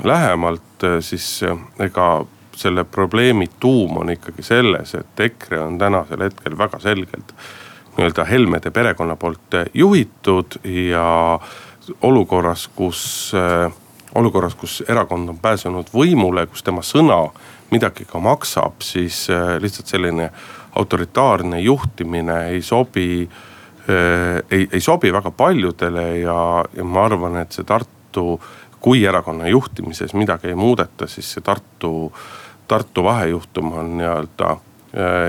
[0.04, 1.40] lähemalt, siis
[1.80, 2.24] ega
[2.56, 7.34] selle probleemi tuum on ikkagi selles, et EKRE on tänasel hetkel väga selgelt
[7.96, 11.40] nii-öelda Helmede perekonna poolt juhitud ja
[12.02, 13.32] olukorras, kus,
[14.14, 17.20] olukorras, kus erakond on pääsenud võimule, kus tema sõna
[17.74, 20.30] midagi ka maksab, siis äh, lihtsalt selline
[20.78, 26.38] autoritaarne juhtimine ei sobi äh, ei, ei sobi väga paljudele ja,
[26.76, 28.38] ja ma arvan, et see Tartu,
[28.84, 32.12] kui erakonna juhtimises midagi ei muudeta, siis see Tartu,
[32.68, 34.56] Tartu vahejuhtum on nii-öelda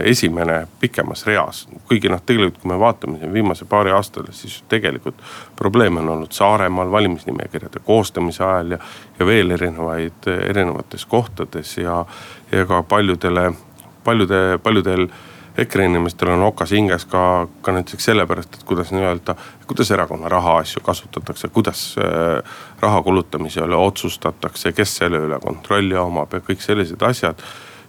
[0.04, 1.68] esimene pikemas reas.
[1.88, 5.22] kuigi noh, tegelikult kui me vaatame siin viimase paari aastale, siis tegelikult
[5.56, 8.80] probleeme on olnud Saaremaal valimisnimekirjade koostamise ajal ja,
[9.20, 12.04] ja veel erinevaid, erinevates kohtades ja,
[12.52, 13.52] ja ka paljudele,
[14.04, 15.08] paljude, paljudel
[15.58, 19.36] EKRE inimestel on okas hinges ka, ka näiteks sellepärast, et kuidas nii-öelda,
[19.68, 26.36] kuidas erakonna rahaasju kasutatakse, kuidas äh, raha kulutamise üle otsustatakse, kes selle üle kontrolli omab
[26.36, 27.40] ja kõik sellised asjad.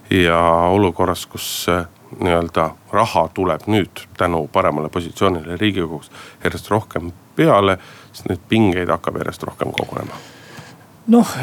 [0.09, 0.39] Ja
[0.71, 1.85] olukorras, kus äh,
[2.19, 6.11] nii-öelda raha tuleb nüüd tänu paremale positsioonile riigikogus
[6.43, 7.77] järjest rohkem peale,
[8.11, 10.19] siis neid pingeid hakkab järjest rohkem kogunema.
[11.07, 11.33] noh,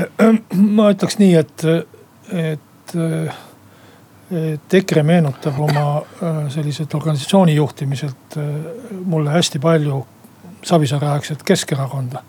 [0.52, 1.66] ma ütleks nii, et,
[2.32, 2.96] et
[4.34, 8.44] et EKRE meenutab oma äh, selliselt organisatsiooni juhtimiselt äh,
[9.04, 10.06] mulle hästi palju
[10.64, 12.22] Savisaare aegset Keskerakonda.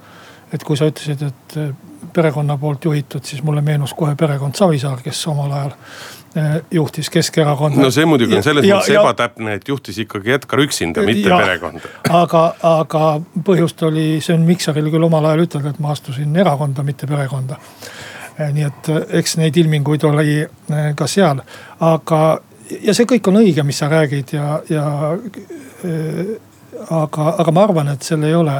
[0.53, 1.71] et kui sa ütlesid, et äh,
[2.13, 5.71] perekonna poolt juhitud, siis mulle meenus kohe perekond Savisaar, kes omal ajal
[6.71, 7.79] juhtis Keskerakonda.
[7.79, 11.93] no see muidugi on selles mõttes ebatäpne, et juhtis ikkagi Edgar üksinda, mitte ja, perekonda.
[12.11, 13.05] aga, aga
[13.47, 17.59] põhjust oli Sven Mikseril küll omal ajal ütelda, et ma astusin erakonda, mitte perekonda
[18.39, 20.41] Eh, nii et eh, eks neid ilminguid oli
[20.99, 21.39] ka seal,
[21.87, 22.19] aga
[22.83, 24.83] ja see kõik on õige, mis sa räägid ja, ja
[26.97, 28.57] aga, aga ma arvan, et seal ei ole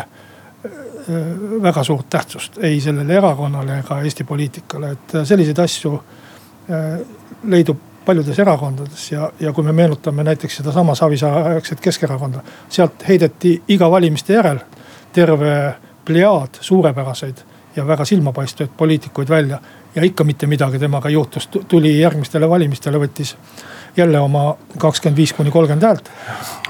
[1.62, 5.92] väga suurt tähtsust ei sellele erakonnale ega Eesti poliitikale, et selliseid asju
[7.44, 13.62] leidub paljudes erakondades ja, ja kui me meenutame näiteks sedasama Savisaare aegset Keskerakonda, sealt heideti
[13.68, 14.60] iga valimiste järel
[15.14, 17.42] terve plejaad suurepäraseid
[17.76, 19.60] ja väga silmapaistvaid poliitikuid välja.
[19.96, 23.36] ja ikka mitte midagi temaga ei juhtus, tuli järgmistele valimistele, võttis
[23.98, 26.10] jälle oma kakskümmend viis kuni kolmkümmend häält.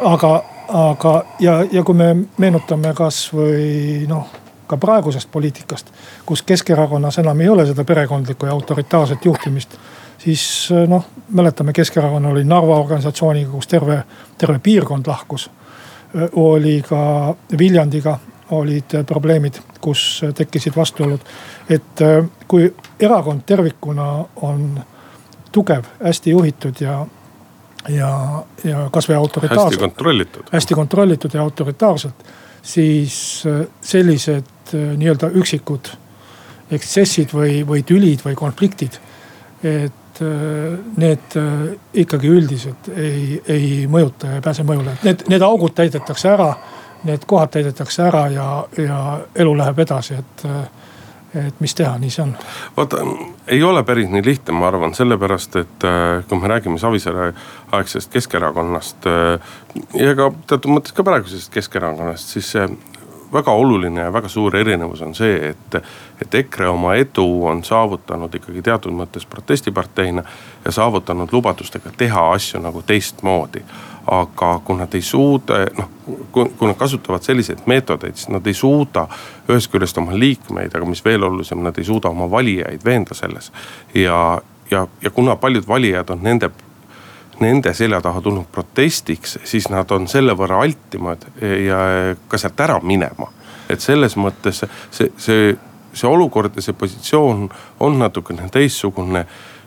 [0.02, 4.28] aga, aga ja, ja kui me meenutame kasvõi noh
[4.68, 5.92] ka praegusest poliitikast,
[6.26, 9.78] kus Keskerakonnas enam ei ole seda perekondlikku ja autoritaarset juhtimist.
[10.18, 14.04] Siis noh, mäletame, Keskerakonnal oli Narva organisatsiooniga, kus terve,
[14.38, 15.50] terve piirkond lahkus.
[16.36, 18.20] oli ka Viljandiga
[18.52, 21.20] olid probleemid, kus tekkisid vastuolud.
[21.70, 24.80] et äh, kui erakond tervikuna on
[25.52, 27.06] tugev, hästi juhitud ja,
[27.90, 29.72] ja, ja kasvõi autoritaarselt.
[29.72, 30.44] hästi kontrollitud.
[30.52, 32.26] hästi kontrollitud ja autoritaarselt,
[32.62, 33.44] siis
[33.82, 35.90] sellised nii-öelda üksikud
[36.72, 39.00] eksessid või, või tülid või konfliktid.
[39.64, 41.36] et need
[41.94, 46.54] ikkagi üldiselt ei, ei mõjuta ja ei pääse mõjule, et need, need augud täidetakse ära
[47.06, 49.00] need kohad täidetakse ära ja, ja
[49.36, 50.48] elu läheb edasi, et
[51.36, 52.30] et mis teha, nii see on.
[52.78, 53.02] vaata,
[53.52, 57.34] ei ole päris nii lihtne, ma arvan, sellepärast et äh, kui me räägime Savisaare
[57.76, 59.50] aegsest Keskerakonnast äh,
[60.00, 62.54] ja ka teatud mõttes ka praegusest Keskerakonnast, siis
[63.36, 65.80] väga oluline ja väga suur erinevus on see, et,
[66.22, 70.24] et EKRE oma edu on saavutanud ikkagi teatud mõttes protestiparteina
[70.66, 73.64] ja saavutanud lubadustega teha asju nagu teistmoodi
[74.06, 75.90] aga kui nad ei suuda, noh,
[76.32, 79.08] kui nad kasutavad selliseid meetodeid, siis nad ei suuda
[79.50, 83.52] ühest küljest oma liikmeid, aga mis veel olulisem, nad ei suuda oma valijaid veenda selles.
[83.94, 86.52] ja, ja, ja kuna paljud valijad on nende,
[87.40, 91.80] nende selja taha tulnud protestiks, siis nad on selle võrra altimad ja
[92.28, 93.32] ka sealt ära minema.
[93.70, 95.56] et selles mõttes see, see,
[95.94, 99.26] see olukord ja see positsioon on natukene teistsugune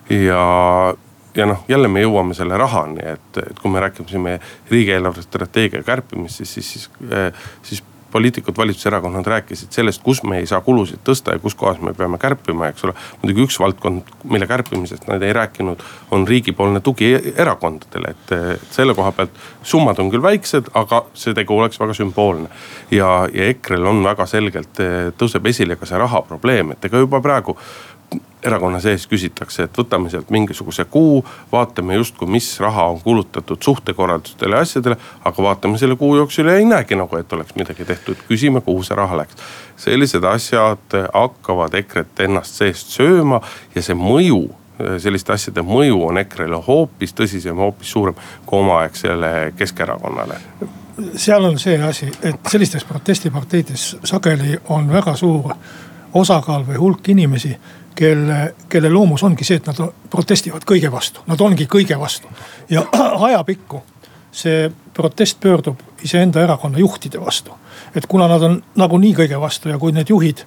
[0.09, 0.95] ja
[1.39, 4.39] ja noh, jälle me jõuame selle rahani, et, et kui me rääkisime
[4.71, 10.47] riigieelarve strateegia kärpimist, siis, siis, siis, eh, siis poliitikud, valitsuserakonnad rääkisid sellest, kus me ei
[10.47, 12.95] saa kulusid tõsta ja kus kohas me peame kärpima, eks ole.
[13.23, 18.35] muidugi üks valdkond, mille kärpimisest nad ei rääkinud, on riigipoolne tugi erakondadele, et,
[18.71, 22.49] selle koha pealt summad on küll väiksed, aga see tegu oleks väga sümboolne.
[22.91, 27.05] ja, ja EKRE-l on väga selgelt, eh, tõuseb esile ka see raha probleem, et ega
[27.05, 27.59] juba praegu
[28.43, 34.57] erakonna sees küsitakse, et võtame sealt mingisuguse kuu, vaatame justkui, mis raha on kulutatud suhtekorraldustele
[34.57, 34.97] ja asjadele.
[35.25, 38.83] aga vaatame selle kuu jooksul ja ei näegi nagu, et oleks midagi tehtud, küsime, kuhu
[38.83, 39.37] see raha läks.
[39.77, 43.41] sellised asjad hakkavad EKRE-t ennast seest sööma
[43.75, 44.49] ja see mõju
[44.99, 48.15] selliste asjade mõju on EKRE-le hoopis tõsisem, hoopis suurem
[48.47, 50.39] kui omaaegsele Keskerakonnale
[51.17, 55.53] seal on see asi, et sellistes protestiparteides sageli on väga suur
[56.15, 57.53] osakaal või hulk inimesi
[57.99, 59.79] kelle, kelle loomus ongi see, et nad
[60.11, 62.31] protestivad kõige vastu, nad ongi kõige vastu.
[62.71, 62.85] ja
[63.29, 63.83] ajapikku
[64.31, 67.57] see protest pöördub iseenda erakonna juhtide vastu.
[67.95, 70.45] et kuna nad on nagunii kõige vastu ja kui need juhid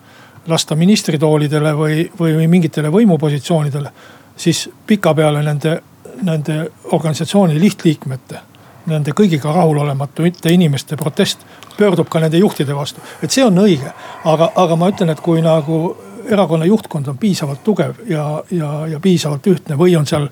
[0.48, 3.92] lasta ministritoolidele või, või, või mingitele võimupositsioonidele,
[4.38, 5.82] siis pikapeale nende,
[6.22, 6.56] nende
[6.92, 8.40] organisatsiooni lihtliikmete
[8.86, 11.44] nende kõigiga rahulolematute inimeste protest
[11.78, 13.02] pöördub ka nende juhtide vastu.
[13.24, 13.92] et see on õige,
[14.26, 15.98] aga, aga ma ütlen, et kui nagu
[16.30, 20.28] erakonna juhtkond on piisavalt tugev ja, ja, ja piisavalt ühtne või on seal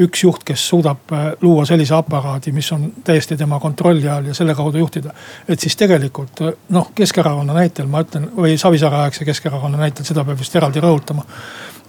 [0.00, 4.34] üks juht, kes suudab äh, luua sellise aparaadi, mis on täiesti tema kontrolli all ja
[4.34, 5.14] selle kaudu juhtida.
[5.48, 10.38] et siis tegelikult noh, Keskerakonna näitel ma ütlen või Savisaare aegse Keskerakonna näitel, seda peab
[10.38, 11.26] vist eraldi rõhutama.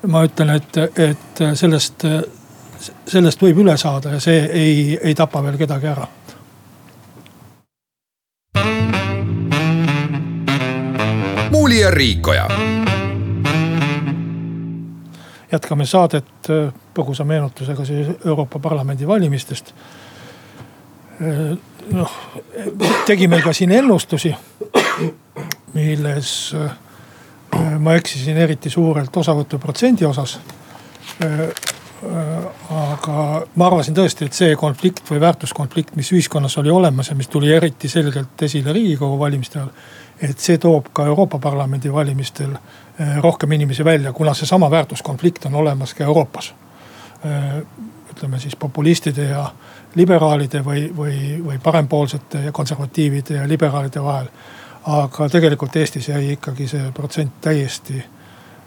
[0.07, 2.05] ma ütlen, et, et sellest,
[3.07, 6.07] sellest võib üle saada ja see ei, ei tapa veel kedagi ära
[11.55, 12.47] Muuli ja Riikoja.
[15.51, 19.73] Jätkame saadet äh, põgusa meenutusega siis Euroopa Parlamendi valimistest.
[21.21, 21.58] Äh,
[21.91, 22.17] noh,
[23.05, 24.34] tegime ka siin ennustusi,
[25.73, 26.71] milles äh,
[27.79, 30.39] ma eksisin eriti suurelt osavõtuprotsendi osas
[32.75, 33.19] aga
[33.55, 37.53] ma arvasin tõesti, et see konflikt või väärtuskonflikt, mis ühiskonnas oli olemas ja mis tuli
[37.55, 39.71] eriti selgelt esile riigikogu valimiste ajal
[40.21, 42.55] et see toob ka Euroopa Parlamendi valimistel
[43.21, 46.53] rohkem inimesi välja, kuna seesama väärtuskonflikt on olemas ka Euroopas.
[47.25, 47.62] Eh,
[48.12, 49.51] ütleme siis populistide ja
[49.95, 54.27] liberaalide või, või, või parempoolsete ja konservatiivide ja liberaalide vahel.
[54.86, 58.03] aga tegelikult Eestis jäi ikkagi see protsent täiesti,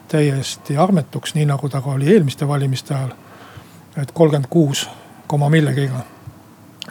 [0.08, 3.12] täiesti armetuks, nii nagu ta ka oli eelmiste valimiste ajal.
[3.96, 4.88] et kolmkümmend kuus
[5.26, 6.04] koma millegiga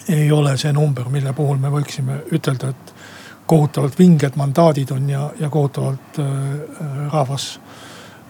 [0.10, 2.94] ei ole see number, mille puhul me võiksime ütelda, et
[3.48, 6.26] kohutavalt vinged mandaadid on ja, ja kohutavalt äh,
[7.12, 7.60] rahvas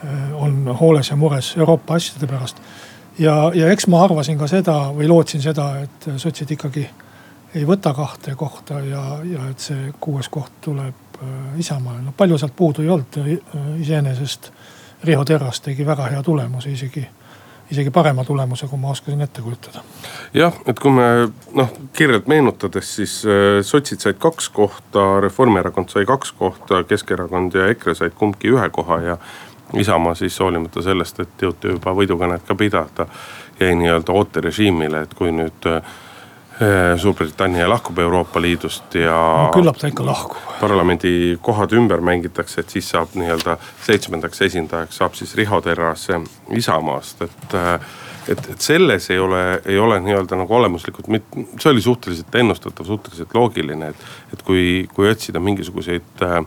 [0.06, 2.62] äh, on hooles ja mures Euroopa asjade pärast.
[3.20, 6.88] ja, ja eks ma arvasin ka seda või lootsin seda, et sotsid ikkagi
[7.56, 12.02] ei võta kahte kohta ja, ja et see kuues koht tuleb äh, Isamaale.
[12.02, 13.22] no palju sealt puudu ei olnud,
[13.82, 14.52] iseenesest
[15.04, 17.06] Riho Terras tegi väga hea tulemuse isegi
[17.72, 19.84] isegi parema tulemuse, kui ma oskasin ette kujutada.
[20.34, 21.08] jah, et kui me
[21.56, 27.68] noh kirjalt meenutades, siis äh, sotsid said kaks kohta, Reformierakond sai kaks kohta, Keskerakond ja
[27.74, 29.18] EKRE said kumbki ühe koha ja
[29.74, 33.08] Isamaa siis hoolimata sellest, et jõuti juba võidukõnet ka pidada,
[33.60, 35.82] jäi nii-öelda ooterežiimile, et kui nüüd Äh,
[36.98, 39.52] Suurbritannia lahkub Euroopa Liidust ja no,.
[39.54, 40.42] küllap ta ikka lahkub.
[40.58, 46.08] parlamendi kohad ümber mängitakse, et siis saab nii-öelda seitsmendaks esindajaks saab siis Riho Terras
[46.50, 47.54] Isamaast, et.
[47.54, 47.80] Äh,
[48.28, 51.08] et, et selles ei ole, ei ole nii-öelda nagu olemuslikult,
[51.62, 56.42] see oli suhteliselt ennustatav, suhteliselt loogiline, et, et kui, kui otsida mingisuguseid äh,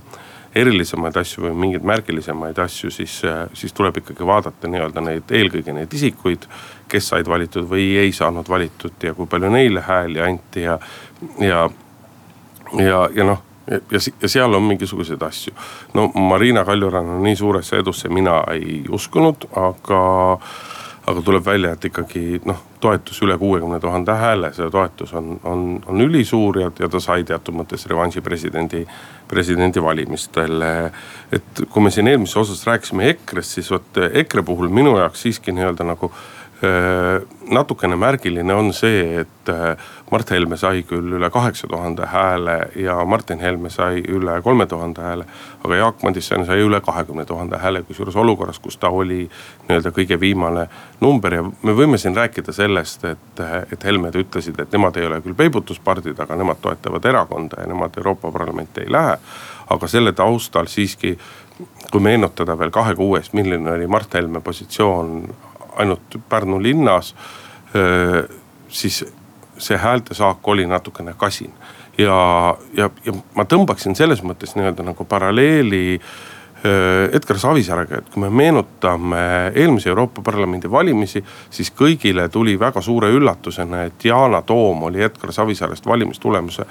[0.54, 3.20] erilisemaid asju või mingeid märgilisemaid asju, siis,
[3.54, 6.48] siis tuleb ikkagi vaadata nii-öelda neid, eelkõige neid isikuid
[6.90, 10.78] kes said valitud või ei saanud valitud ja kui palju neile hääli anti ja,
[11.38, 11.62] ja,
[12.78, 15.54] ja, ja noh ja, ja seal on mingisuguseid asju.
[15.94, 20.02] no Marina Kaljuranna nii suuresse edusse mina ei uskunud, aga,
[21.06, 25.62] aga tuleb välja, et ikkagi noh, toetus üle kuuekümne tuhande hääle, see toetus on, on,
[25.86, 28.82] on ülisuur ja, ja ta sai teatud mõttes revanši presidendi,
[29.28, 30.66] presidendivalimistel.
[31.32, 35.56] et kui me siin eelmises osas rääkisime EKRE-st, siis vot EKRE puhul minu jaoks siiski
[35.56, 36.39] nii-öelda nagu Äh,
[37.51, 39.51] natukene märgiline on see, et
[40.11, 45.01] Mart Helme sai küll üle kaheksa tuhande hääle ja Martin Helme sai üle kolme tuhande
[45.01, 45.25] hääle.
[45.64, 49.31] aga Jaak Madison sai üle kahekümne tuhande hääle, kusjuures olukorras, kus ta oli
[49.68, 50.66] nii-öelda kõige viimane
[51.01, 55.20] number ja me võime siin rääkida sellest, et, et Helmed ütlesid, et nemad ei ole
[55.20, 59.18] küll peibutuspardid, aga nemad toetavad erakonda ja nemad Euroopa Parlamenti ei lähe.
[59.70, 61.18] aga selle taustal siiski
[61.92, 65.29] kui meenutada veel kahe kuu eest, milline oli Mart Helme positsioon
[65.76, 67.14] ainult Pärnu linnas.
[68.68, 69.04] siis
[69.59, 71.52] see häältesaak oli natukene kasin
[71.98, 76.00] ja, ja, ja ma tõmbaksin selles mõttes nii-öelda nagu paralleeli
[77.12, 79.20] Edgar Savisaarega, et kui me meenutame
[79.56, 85.33] eelmise Euroopa Parlamendi valimisi, siis kõigile tuli väga suure üllatusena, et Yana Toom oli Edgar
[85.33, 86.66] Savisaarest valimistulemuse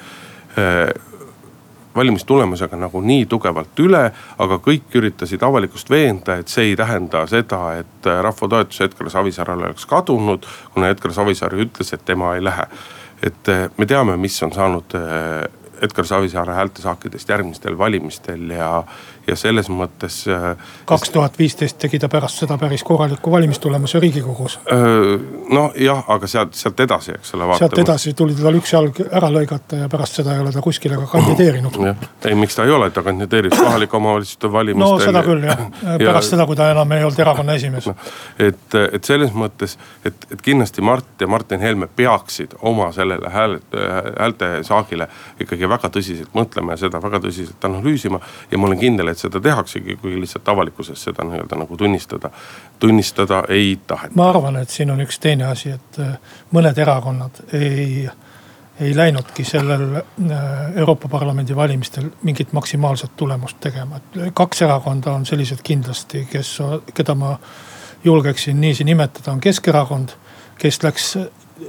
[1.99, 4.05] valimistulemusega nagu nii tugevalt üle,
[4.39, 9.11] aga kõik üritasid avalikkust veenda, et see ei tähenda seda, et äh, rahva toetus Edgar
[9.11, 12.67] Savisaarele oleks kadunud, kuna Edgar Savisaar ütles, et tema ei lähe.
[13.23, 15.47] et äh, me teame, mis on saanud äh,
[15.81, 18.83] Edgar Savisaare häältesaakidest järgmistel valimistel ja,
[19.29, 20.21] ja selles mõttes.
[20.29, 24.59] Äh, kaks tuhat viisteist tegi ta pärast seda päris korraliku valimistulemuse riigikogus.
[25.49, 27.49] nojah, aga sealt, sealt edasi, eks ole.
[27.57, 30.97] sealt edasi tuli tal üks jalg ära lõigata ja pärast seda ei ole ta kuskile
[30.99, 31.79] ka kandideerinud.
[32.25, 34.97] ei, miks ta ei ole, ta kandideeris kohalike omavalitsuste valimistel.
[34.97, 37.95] no seda küll jah, pärast ja, seda, kui ta enam ei olnud erakonna esimees no,.
[38.39, 43.59] et, et selles mõttes, et, et kindlasti Mart ja Martin Helme peaksid oma sellele hääle,
[44.19, 48.19] häältesaagile ikkagi väga tõsiselt mõtlema ja seda väga tõsiselt analüüsima.
[48.51, 52.31] ja ma olen kindel, et seda tehaksegi, kuigi lihtsalt avalikkuses seda nii-öelda nagu tunnistada,
[52.79, 54.15] tunnistada ei taheta.
[54.15, 56.17] ma arvan, et siin on üks teine asi, et äh,
[56.55, 58.09] mõned erakonnad ei,
[58.79, 60.05] ei läinudki sellel äh,
[60.75, 63.97] Euroopa Parlamendi valimistel mingit maksimaalset tulemust tegema.
[63.97, 66.57] et kaks erakonda on sellised kindlasti, kes,
[66.93, 67.37] keda ma
[68.03, 70.09] julgeksin niiviisi nimetada, on Keskerakond,
[70.57, 71.17] kes läks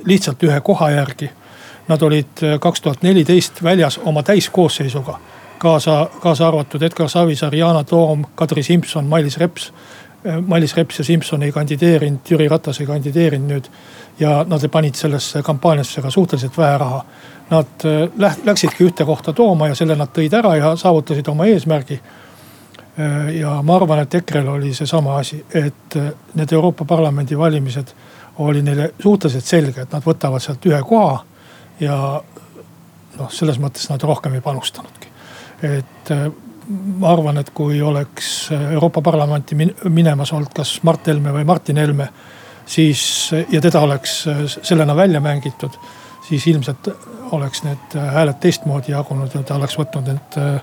[0.05, 1.31] lihtsalt ühe koha järgi.
[1.89, 5.19] Nad olid äh, kaks tuhat neliteist väljas oma täiskoosseisuga,
[5.61, 9.73] kaasa, kaasa arvatud Edgar Savisaar, Yana Toom, Kadri Simson, Mailis Reps
[10.27, 13.71] Äh, Mailis Reps ja Simson ei kandideerinud, Jüri Ratas ei kandideerinud nüüd.
[14.21, 17.05] ja nad panid sellesse kampaaniasse ka suhteliselt vähe raha.
[17.51, 22.01] Nad äh, läksidki ühte kohta tooma ja selle nad tõid ära ja saavutasid oma eesmärgi.
[22.99, 25.97] Äh, ja ma arvan, et EKRE-l oli seesama asi, et
[26.35, 27.95] need Euroopa Parlamendi valimised
[28.39, 31.25] oli neile suhteliselt selge, et nad võtavad sealt ühe koha.
[31.81, 31.97] ja
[33.19, 35.00] noh, selles mõttes nad rohkem ei panustanudki.
[35.63, 36.13] Et
[37.01, 39.57] ma arvan, et kui oleks Euroopa Parlamenti
[39.89, 42.09] minemas olnud kas Mart Helme või Martin Helme,
[42.67, 43.03] siis
[43.51, 44.23] ja teda oleks
[44.63, 45.75] sellena välja mängitud,
[46.29, 46.89] siis ilmselt
[47.35, 50.63] oleks need hääled teistmoodi jagunud ja ta oleks võtnud need äh,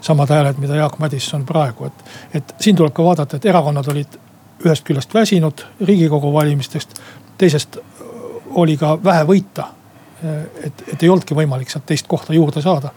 [0.00, 2.04] samad hääled, mida Jaak Madisson praegu, et.
[2.34, 4.18] et siin tuleb ka vaadata, et erakonnad olid
[4.64, 7.00] ühest küljest väsinud riigikogu valimistest,
[7.38, 7.78] teisest
[8.56, 9.72] oli ka vähe võita.
[10.64, 12.88] et, et ei olnudki võimalik sealt teist kohta juurde saada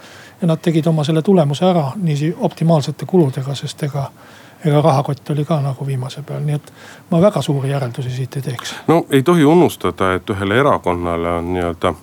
[0.41, 4.09] ja nad tegid oma selle tulemuse ära niiviisi optimaalsete kuludega, sest ega
[4.65, 6.71] ega rahakott oli ka nagu viimase peal, nii et
[7.11, 8.75] ma väga suuri järeldusi siit ei teeks.
[8.87, 11.93] no ei tohi unustada, et ühele erakonnale on nii-öelda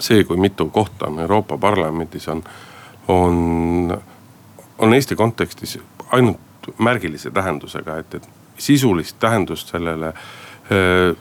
[0.00, 2.42] see, kui mitu kohta on Euroopa Parlamendis on,
[3.08, 4.02] on,
[4.78, 5.78] on Eesti kontekstis
[6.12, 6.40] ainult
[6.78, 10.24] märgilise tähendusega, et, et sisulist tähendust sellele äh,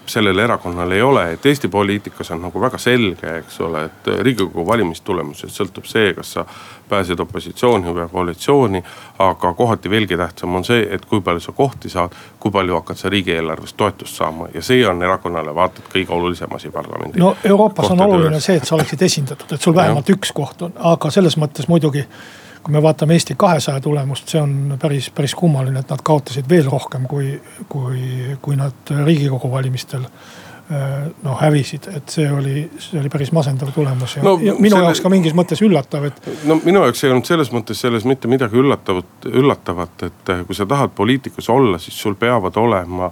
[0.06, 4.64] sellel erakonnal ei ole, et Eesti poliitikas on nagu väga selge, eks ole, et riigikogu
[4.68, 6.46] valimistulemusest sõltub see, kas sa
[6.90, 8.84] pääsed opositsiooni või koalitsiooni.
[9.20, 12.98] aga kohati veelgi tähtsam on see, et kui palju sa kohti saad, kui palju hakkad
[12.98, 17.20] sa riigieelarvest toetust saama ja see on erakonnale vaata et kõige olulisem asi parlamendi.
[17.20, 20.74] no Euroopas on oluline see, et sa oleksid esindatud, et sul vähemalt üks koht on,
[20.80, 22.08] aga selles mõttes muidugi
[22.64, 26.70] kui me vaatame Eesti kahesaja tulemust, see on päris, päris kummaline, et nad kaotasid veel
[26.72, 27.36] rohkem, kui,
[27.70, 28.00] kui,
[28.42, 34.18] kui nad riigikogu valimistel äh, noh hävisid, et see oli, see oli päris masendav tulemus
[34.18, 34.88] ja, no, ja minu selle...
[34.88, 36.32] jaoks ka mingis mõttes üllatav, et.
[36.48, 40.68] no minu jaoks ei olnud selles mõttes selles mitte midagi üllatavat, üllatavat, et kui sa
[40.70, 43.12] tahad poliitikas olla, siis sul peavad olema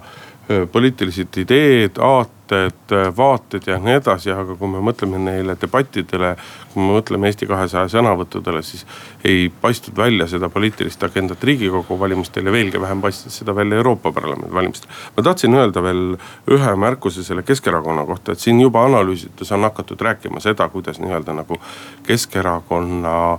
[0.72, 6.34] poliitilised ideed, aated, vaated ja nii edasi, aga kui me mõtleme neile debattidele.
[6.72, 8.86] kui me mõtleme Eesti kahesaja sõnavõttudele, siis
[9.24, 14.12] ei paistnud välja seda poliitilist agendat riigikogu valimistel ja veelgi vähem paistis seda välja Euroopa
[14.12, 14.90] Parlamendi valimistel.
[15.16, 16.16] ma tahtsin öelda veel
[16.50, 21.36] ühe märkuse selle Keskerakonna kohta, et siin juba analüüsides on hakatud rääkima seda, kuidas nii-öelda
[21.42, 21.60] nagu
[22.06, 23.38] Keskerakonna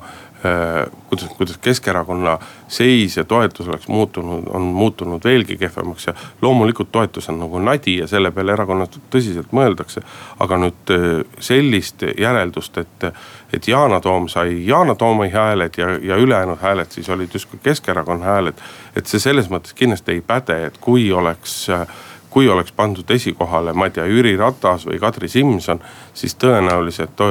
[1.09, 7.29] kuidas, kuidas Keskerakonna seis ja toetus oleks muutunud, on muutunud veelgi kehvemaks ja loomulikult toetus
[7.29, 10.03] on nagu nadi ja selle peale erakonnas tõsiselt mõeldakse.
[10.39, 11.07] aga nüüd äh,
[11.39, 13.07] sellist järeldust, et,
[13.53, 18.25] et Yana Toom sai Yana Toomi hääled ja, ja ülejäänud hääled siis olid justkui Keskerakonna
[18.25, 18.63] hääled.
[18.95, 21.87] et see selles mõttes kindlasti ei päde, et kui oleks äh,
[22.33, 25.81] kui oleks pandud esikohale, ma ei tea, Jüri Ratas või Kadri Simson,
[26.17, 27.21] siis tõenäoliselt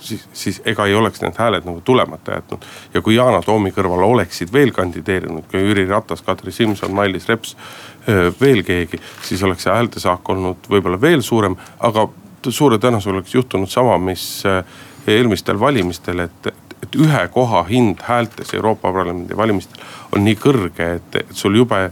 [0.00, 2.66] siis, siis ega ei oleks need hääled nagu tulemata jätnud.
[2.94, 7.56] ja kui Yana Toomi kõrval oleksid veel kandideerinud ka Jüri Ratas, Kadri Simson, Mailis Reps,
[8.40, 12.06] veel keegi, siis oleks see häältesaak olnud võib-olla veel suurem, aga
[12.48, 14.44] suure tõenäosusega oleks juhtunud sama, mis
[15.06, 19.82] eelmistel valimistel, et, et ühe koha hind häältes Euroopa Parlamendi valimistel
[20.14, 21.88] on nii kõrge, et, et sul jube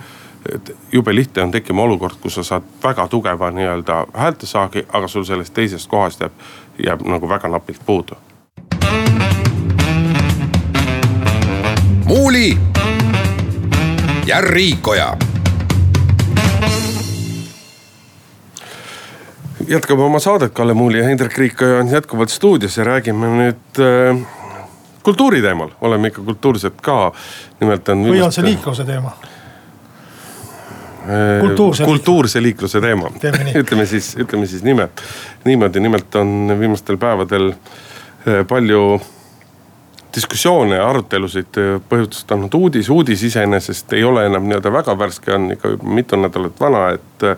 [0.54, 5.24] et jube lihtne on tekkima olukord, kus sa saad väga tugeva nii-öelda häältesaagi, aga sul
[5.24, 6.32] sellest teisest kohast jääb,
[6.86, 8.14] jääb nagu väga napilt puudu.
[12.04, 12.58] muuli
[14.26, 15.16] ja Riikoja
[19.68, 24.26] jätkame oma saadet, Kalle Muuli ja Hendrik Riikoja on jätkuvalt stuudios ja räägime nüüd äh,
[25.02, 27.12] kultuuri teemal, oleme ikka kultuursed ka.
[27.60, 28.04] nimelt on.
[28.04, 29.14] või on see liikluse teema?
[31.08, 33.08] Äh, kultuurse, kultuurse liikluse teema.
[33.62, 35.00] ütleme siis, ütleme siis nimelt
[35.44, 39.00] niimoodi, nimelt on viimastel päevadel äh, palju
[40.14, 45.52] diskussioone ja arutelusid äh, põhjustanud uudis, uudis iseenesest ei ole enam nii-öelda väga värske, on
[45.56, 47.28] ikka juba mitu nädalat vana, et.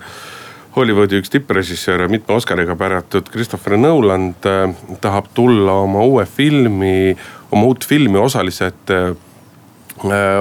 [0.73, 7.13] Hollywoodi üks tipprežissöör ja mitme Oscariga päratud Christopher Nolan tahab tulla oma uue filmi,
[7.53, 8.89] oma uut filmi osaliselt,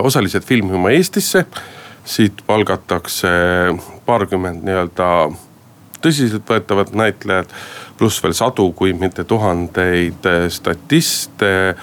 [0.00, 1.44] osaliselt filmima Eestisse
[2.04, 3.28] siit palgatakse
[4.06, 5.08] paarkümmend nii-öelda
[6.02, 7.52] tõsiseltvõetavat näitlejat,
[7.98, 11.76] pluss veel sadu, kui mitte tuhandeid statiste.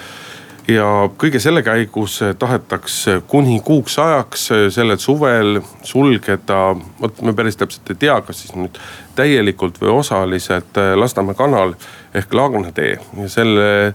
[0.70, 7.90] ja kõige selle käigus tahetakse kuni kuuks ajaks sellel suvel sulgeda, vot me päris täpselt
[7.90, 8.78] ei tea, kas siis nüüd
[9.16, 11.74] täielikult või osaliselt Lasnamäe kanal
[12.14, 13.94] ehk Laagna tee ja selle,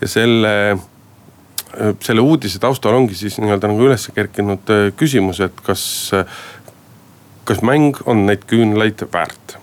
[0.00, 0.52] ja selle
[2.00, 5.82] selle uudise taustal ongi siis nii-öelda nagu üles kerkinud küsimus, et kas,
[7.44, 9.58] kas mäng on neid küünlaid väärt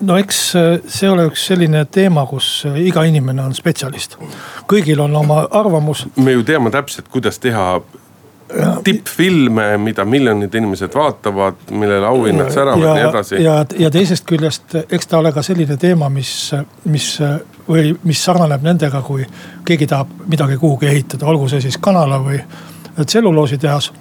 [0.00, 4.16] no eks äh, see ole üks selline teema, kus äh, iga inimene on spetsialist.
[4.70, 6.06] kõigil on oma arvamus.
[6.16, 7.82] me ju teame täpselt, kuidas teha
[8.84, 13.42] tippfilme, mida miljonid inimesed vaatavad, millele auhinnad säravad ja nii edasi.
[13.42, 16.52] ja, ja teisest küljest, eks ta ole ka selline teema, mis,
[16.84, 17.08] mis
[17.68, 19.26] või mis sarnaneb nendega, kui
[19.64, 22.40] keegi tahab midagi kuhugi ehitada, olgu see siis kanala või
[23.02, 23.92] tselluloositehas.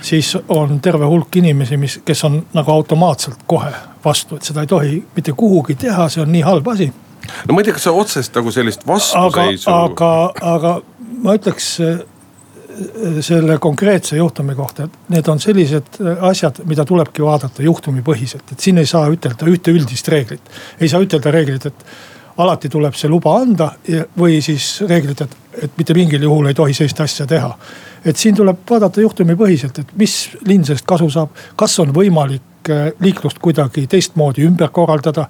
[0.00, 3.72] siis on terve hulk inimesi, mis, kes on nagu automaatselt kohe
[4.04, 6.92] vastu, et seda ei tohi mitte kuhugi teha, see on nii halb asi.
[7.46, 9.70] no ma ei tea, kas sa otsest nagu sellist vastuseisu.
[9.70, 10.80] aga, aga, aga
[11.24, 11.98] ma ütleks äh,
[13.20, 18.60] selle konkreetse juhtumi kohta, et need on sellised äh, asjad, mida tulebki vaadata juhtumipõhiselt, et
[18.60, 20.54] siin ei saa ütelda ühte üldist reeglit.
[20.80, 21.84] ei saa ütelda reeglit, et
[22.38, 23.72] alati tuleb see luba anda
[24.18, 27.50] või siis reeglit, et, et mitte mingil juhul ei tohi sellist asja teha.
[28.06, 30.14] Et siin tuleb vaadata juhtumipõhiselt, et mis
[30.46, 32.42] linn sellest kasu saab, kas on võimalik
[33.00, 35.28] liiklust kuidagi teistmoodi ümber korraldada.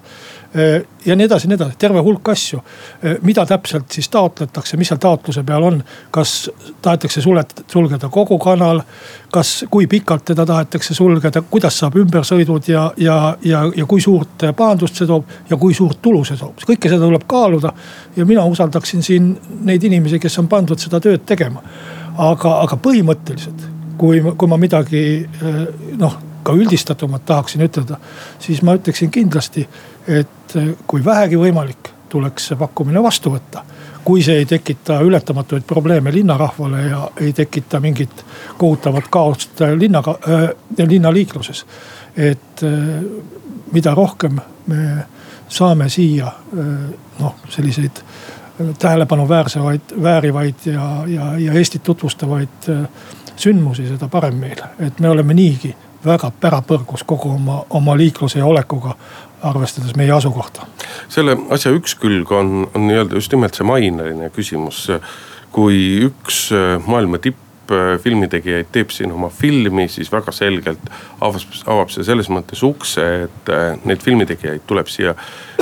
[0.55, 2.59] Äh, ja nii edasi, nii edasi, terve hulk asju.
[2.59, 6.49] Äh, mida täpselt siis taotletakse, mis seal taotluse peal on, kas
[6.81, 8.81] tahetakse sulet-, sulgeda kogu kanal.
[9.29, 14.41] kas, kui pikalt teda tahetakse sulgeda, kuidas saab ümbersõidud ja, ja, ja, ja kui suurt
[14.57, 17.73] pahandust see toob ja kui suurt tulu see toob, kõike seda tuleb kaaluda.
[18.15, 19.29] ja mina usaldaksin siin
[19.69, 21.61] neid inimesi, kes on pandud seda tööd tegema
[22.19, 23.67] aga, aga põhimõtteliselt,
[23.99, 25.03] kui, kui ma midagi
[25.99, 27.97] noh, ka üldistatumat tahaksin ütelda,
[28.39, 29.67] siis ma ütleksin kindlasti,
[30.07, 33.63] et eh, kui vähegi võimalik, tuleks see pakkumine vastu võtta
[34.03, 38.25] kui see ei tekita ületamatuid probleeme linnarahvale ja ei tekita mingit
[38.57, 40.49] kohutavat kaost linnaga äh,,
[40.87, 41.65] linnaliikluses.
[42.17, 43.03] et äh,
[43.71, 45.05] mida rohkem me
[45.47, 46.65] saame siia äh,
[47.19, 48.01] noh, selliseid
[48.79, 52.65] tähelepanuväärsevaid, väärivaid ja, ja, ja Eestit tutvustavaid
[53.35, 54.73] sündmusi, seda parem meile.
[54.79, 55.75] et me oleme niigi
[56.05, 58.95] väga pärapõrgus kogu oma, oma liikluse ja olekuga,
[59.43, 60.67] arvestades meie asukohta.
[61.09, 64.87] selle asja üks külg on, on nii-öelda just nimelt see maineline küsimus.
[65.51, 66.49] kui üks
[66.85, 67.48] maailma tipp
[68.03, 70.89] filmitegijaid teeb siin oma filmi, siis väga selgelt
[71.21, 75.13] avab, avab see selles mõttes ukse, et äh, neid filmitegijaid tuleb siia,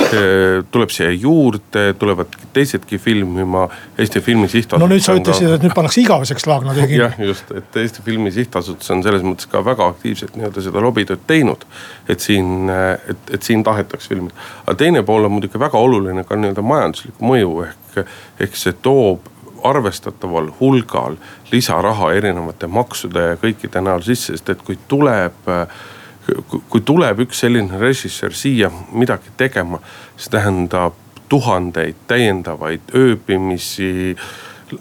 [0.02, 3.66] äh, tuleb siia juurde, tulevad teisedki filmima.
[3.98, 4.82] Eesti Filmi Sihtasutus.
[4.82, 7.00] no nüüd sa ütlesid, et nüüd pannakse igaveseks Laagna tee kinni.
[7.02, 11.24] jah, just, et Eesti Filmi Sihtasutus on selles mõttes ka väga aktiivselt nii-öelda seda lobitööd
[11.30, 11.66] teinud.
[12.08, 16.38] et siin, et, et siin tahetaks filmida, aga teine pool on muidugi väga oluline ka
[16.38, 18.06] nii-öelda majanduslik mõju ehk,
[18.46, 19.26] ehk see toob
[19.64, 21.16] arvestataval hulgal
[21.52, 25.48] lisaraha erinevate maksude ja kõikide näol sisse, sest et kui tuleb
[26.68, 29.80] kui tuleb üks selline režissöör siia midagi tegema,
[30.16, 30.96] see tähendab
[31.28, 34.16] tuhandeid täiendavaid ööbimisi,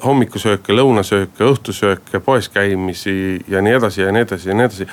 [0.04, 4.88] hommikusööke, lõunasööke, õhtusööke, poes käimisi ja nii edasi ja nii edasi ja nii edasi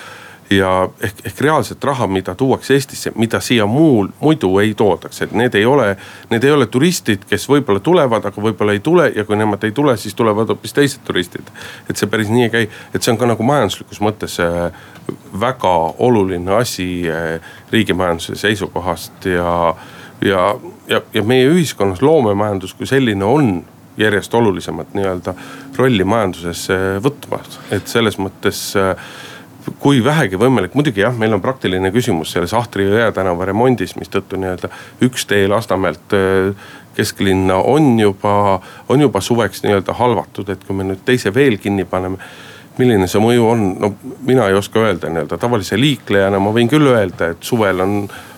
[0.56, 5.32] ja ehk, ehk reaalset raha, mida tuuakse Eestisse, mida siia muul, muidu ei toodaks, et
[5.32, 5.96] need ei ole,
[6.30, 9.72] need ei ole turistid, kes võib-olla tulevad, aga võib-olla ei tule ja kui nemad ei
[9.72, 11.50] tule, siis tulevad hoopis teised turistid.
[11.90, 14.70] et see päris nii ei käi, et see on ka nagu majanduslikus mõttes äh,
[15.40, 17.40] väga oluline asi äh,
[17.72, 19.74] riigimajanduse seisukohast ja,
[20.24, 20.48] ja,
[20.88, 23.54] ja, ja meie ühiskonnas loomemajandus kui selline on
[23.96, 25.34] järjest olulisemat nii-öelda
[25.78, 26.66] rolli majanduses
[27.02, 28.96] võtmas, et selles mõttes äh,
[29.80, 34.40] kui vähegi võimalik, muidugi jah, meil on praktiline küsimus selles Ahtri jõe tänava remondis, mistõttu
[34.40, 34.70] nii-öelda
[35.04, 40.86] üks tee Lasnamäelt äh, kesklinna on juba, on juba suveks nii-öelda halvatud, et kui me
[40.88, 42.20] nüüd teise veel kinni paneme
[42.78, 43.92] milline see mõju on, no
[44.26, 45.38] mina ei oska öelda nii-öelda.
[45.38, 47.92] Tavalise liiklejana ma võin küll öelda, et suvel on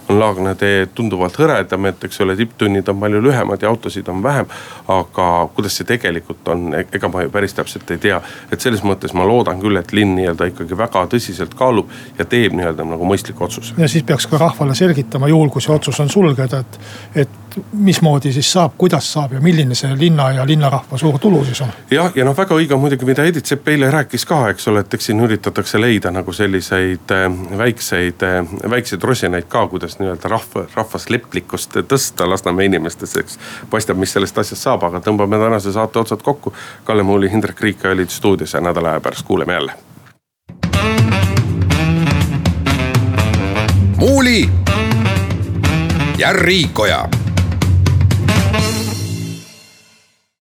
[0.08, 4.22] on Laagna tee tunduvalt hõredam, et eks ole, tipptunnid on palju lühemad ja autosid on
[4.22, 4.46] vähem.
[4.88, 8.20] aga kuidas see tegelikult on, e-, ega ma ju päris täpselt ei tea.
[8.52, 12.54] et selles mõttes ma loodan küll, et linn nii-öelda ikkagi väga tõsiselt kaalub ja teeb
[12.54, 13.74] nii-öelda nagu mõistliku otsuse.
[13.78, 16.80] ja siis peaks ka rahvale selgitama, juhul kui see otsus on sulgeda, et,
[17.24, 21.60] et mismoodi siis saab, kuidas saab ja milline see linna ja linnarahva suur tulu siis
[21.64, 21.72] on.
[21.90, 24.94] jah, ja noh, väga õige muidugi, mida Edith Sepp eile rääkis ka, eks ole, et
[24.94, 27.26] eks siin üritatakse leida nagu selliseid äh,
[27.58, 33.38] väikseid äh,, väikseid rosinaid ka, kuidas kuidas nii-öelda rahva, rahvasleplikkust tõsta Lasnamäe inimestes, eks.
[33.70, 36.52] paistab, mis sellest asjast saab, aga tõmbame tänase saate otsad kokku.
[36.84, 39.72] Kalle Muuli, Hindrek Riik olid stuudios ja nädala aja pärast kuuleme jälle.
[43.96, 44.50] muuli
[46.18, 47.08] ja Riikoja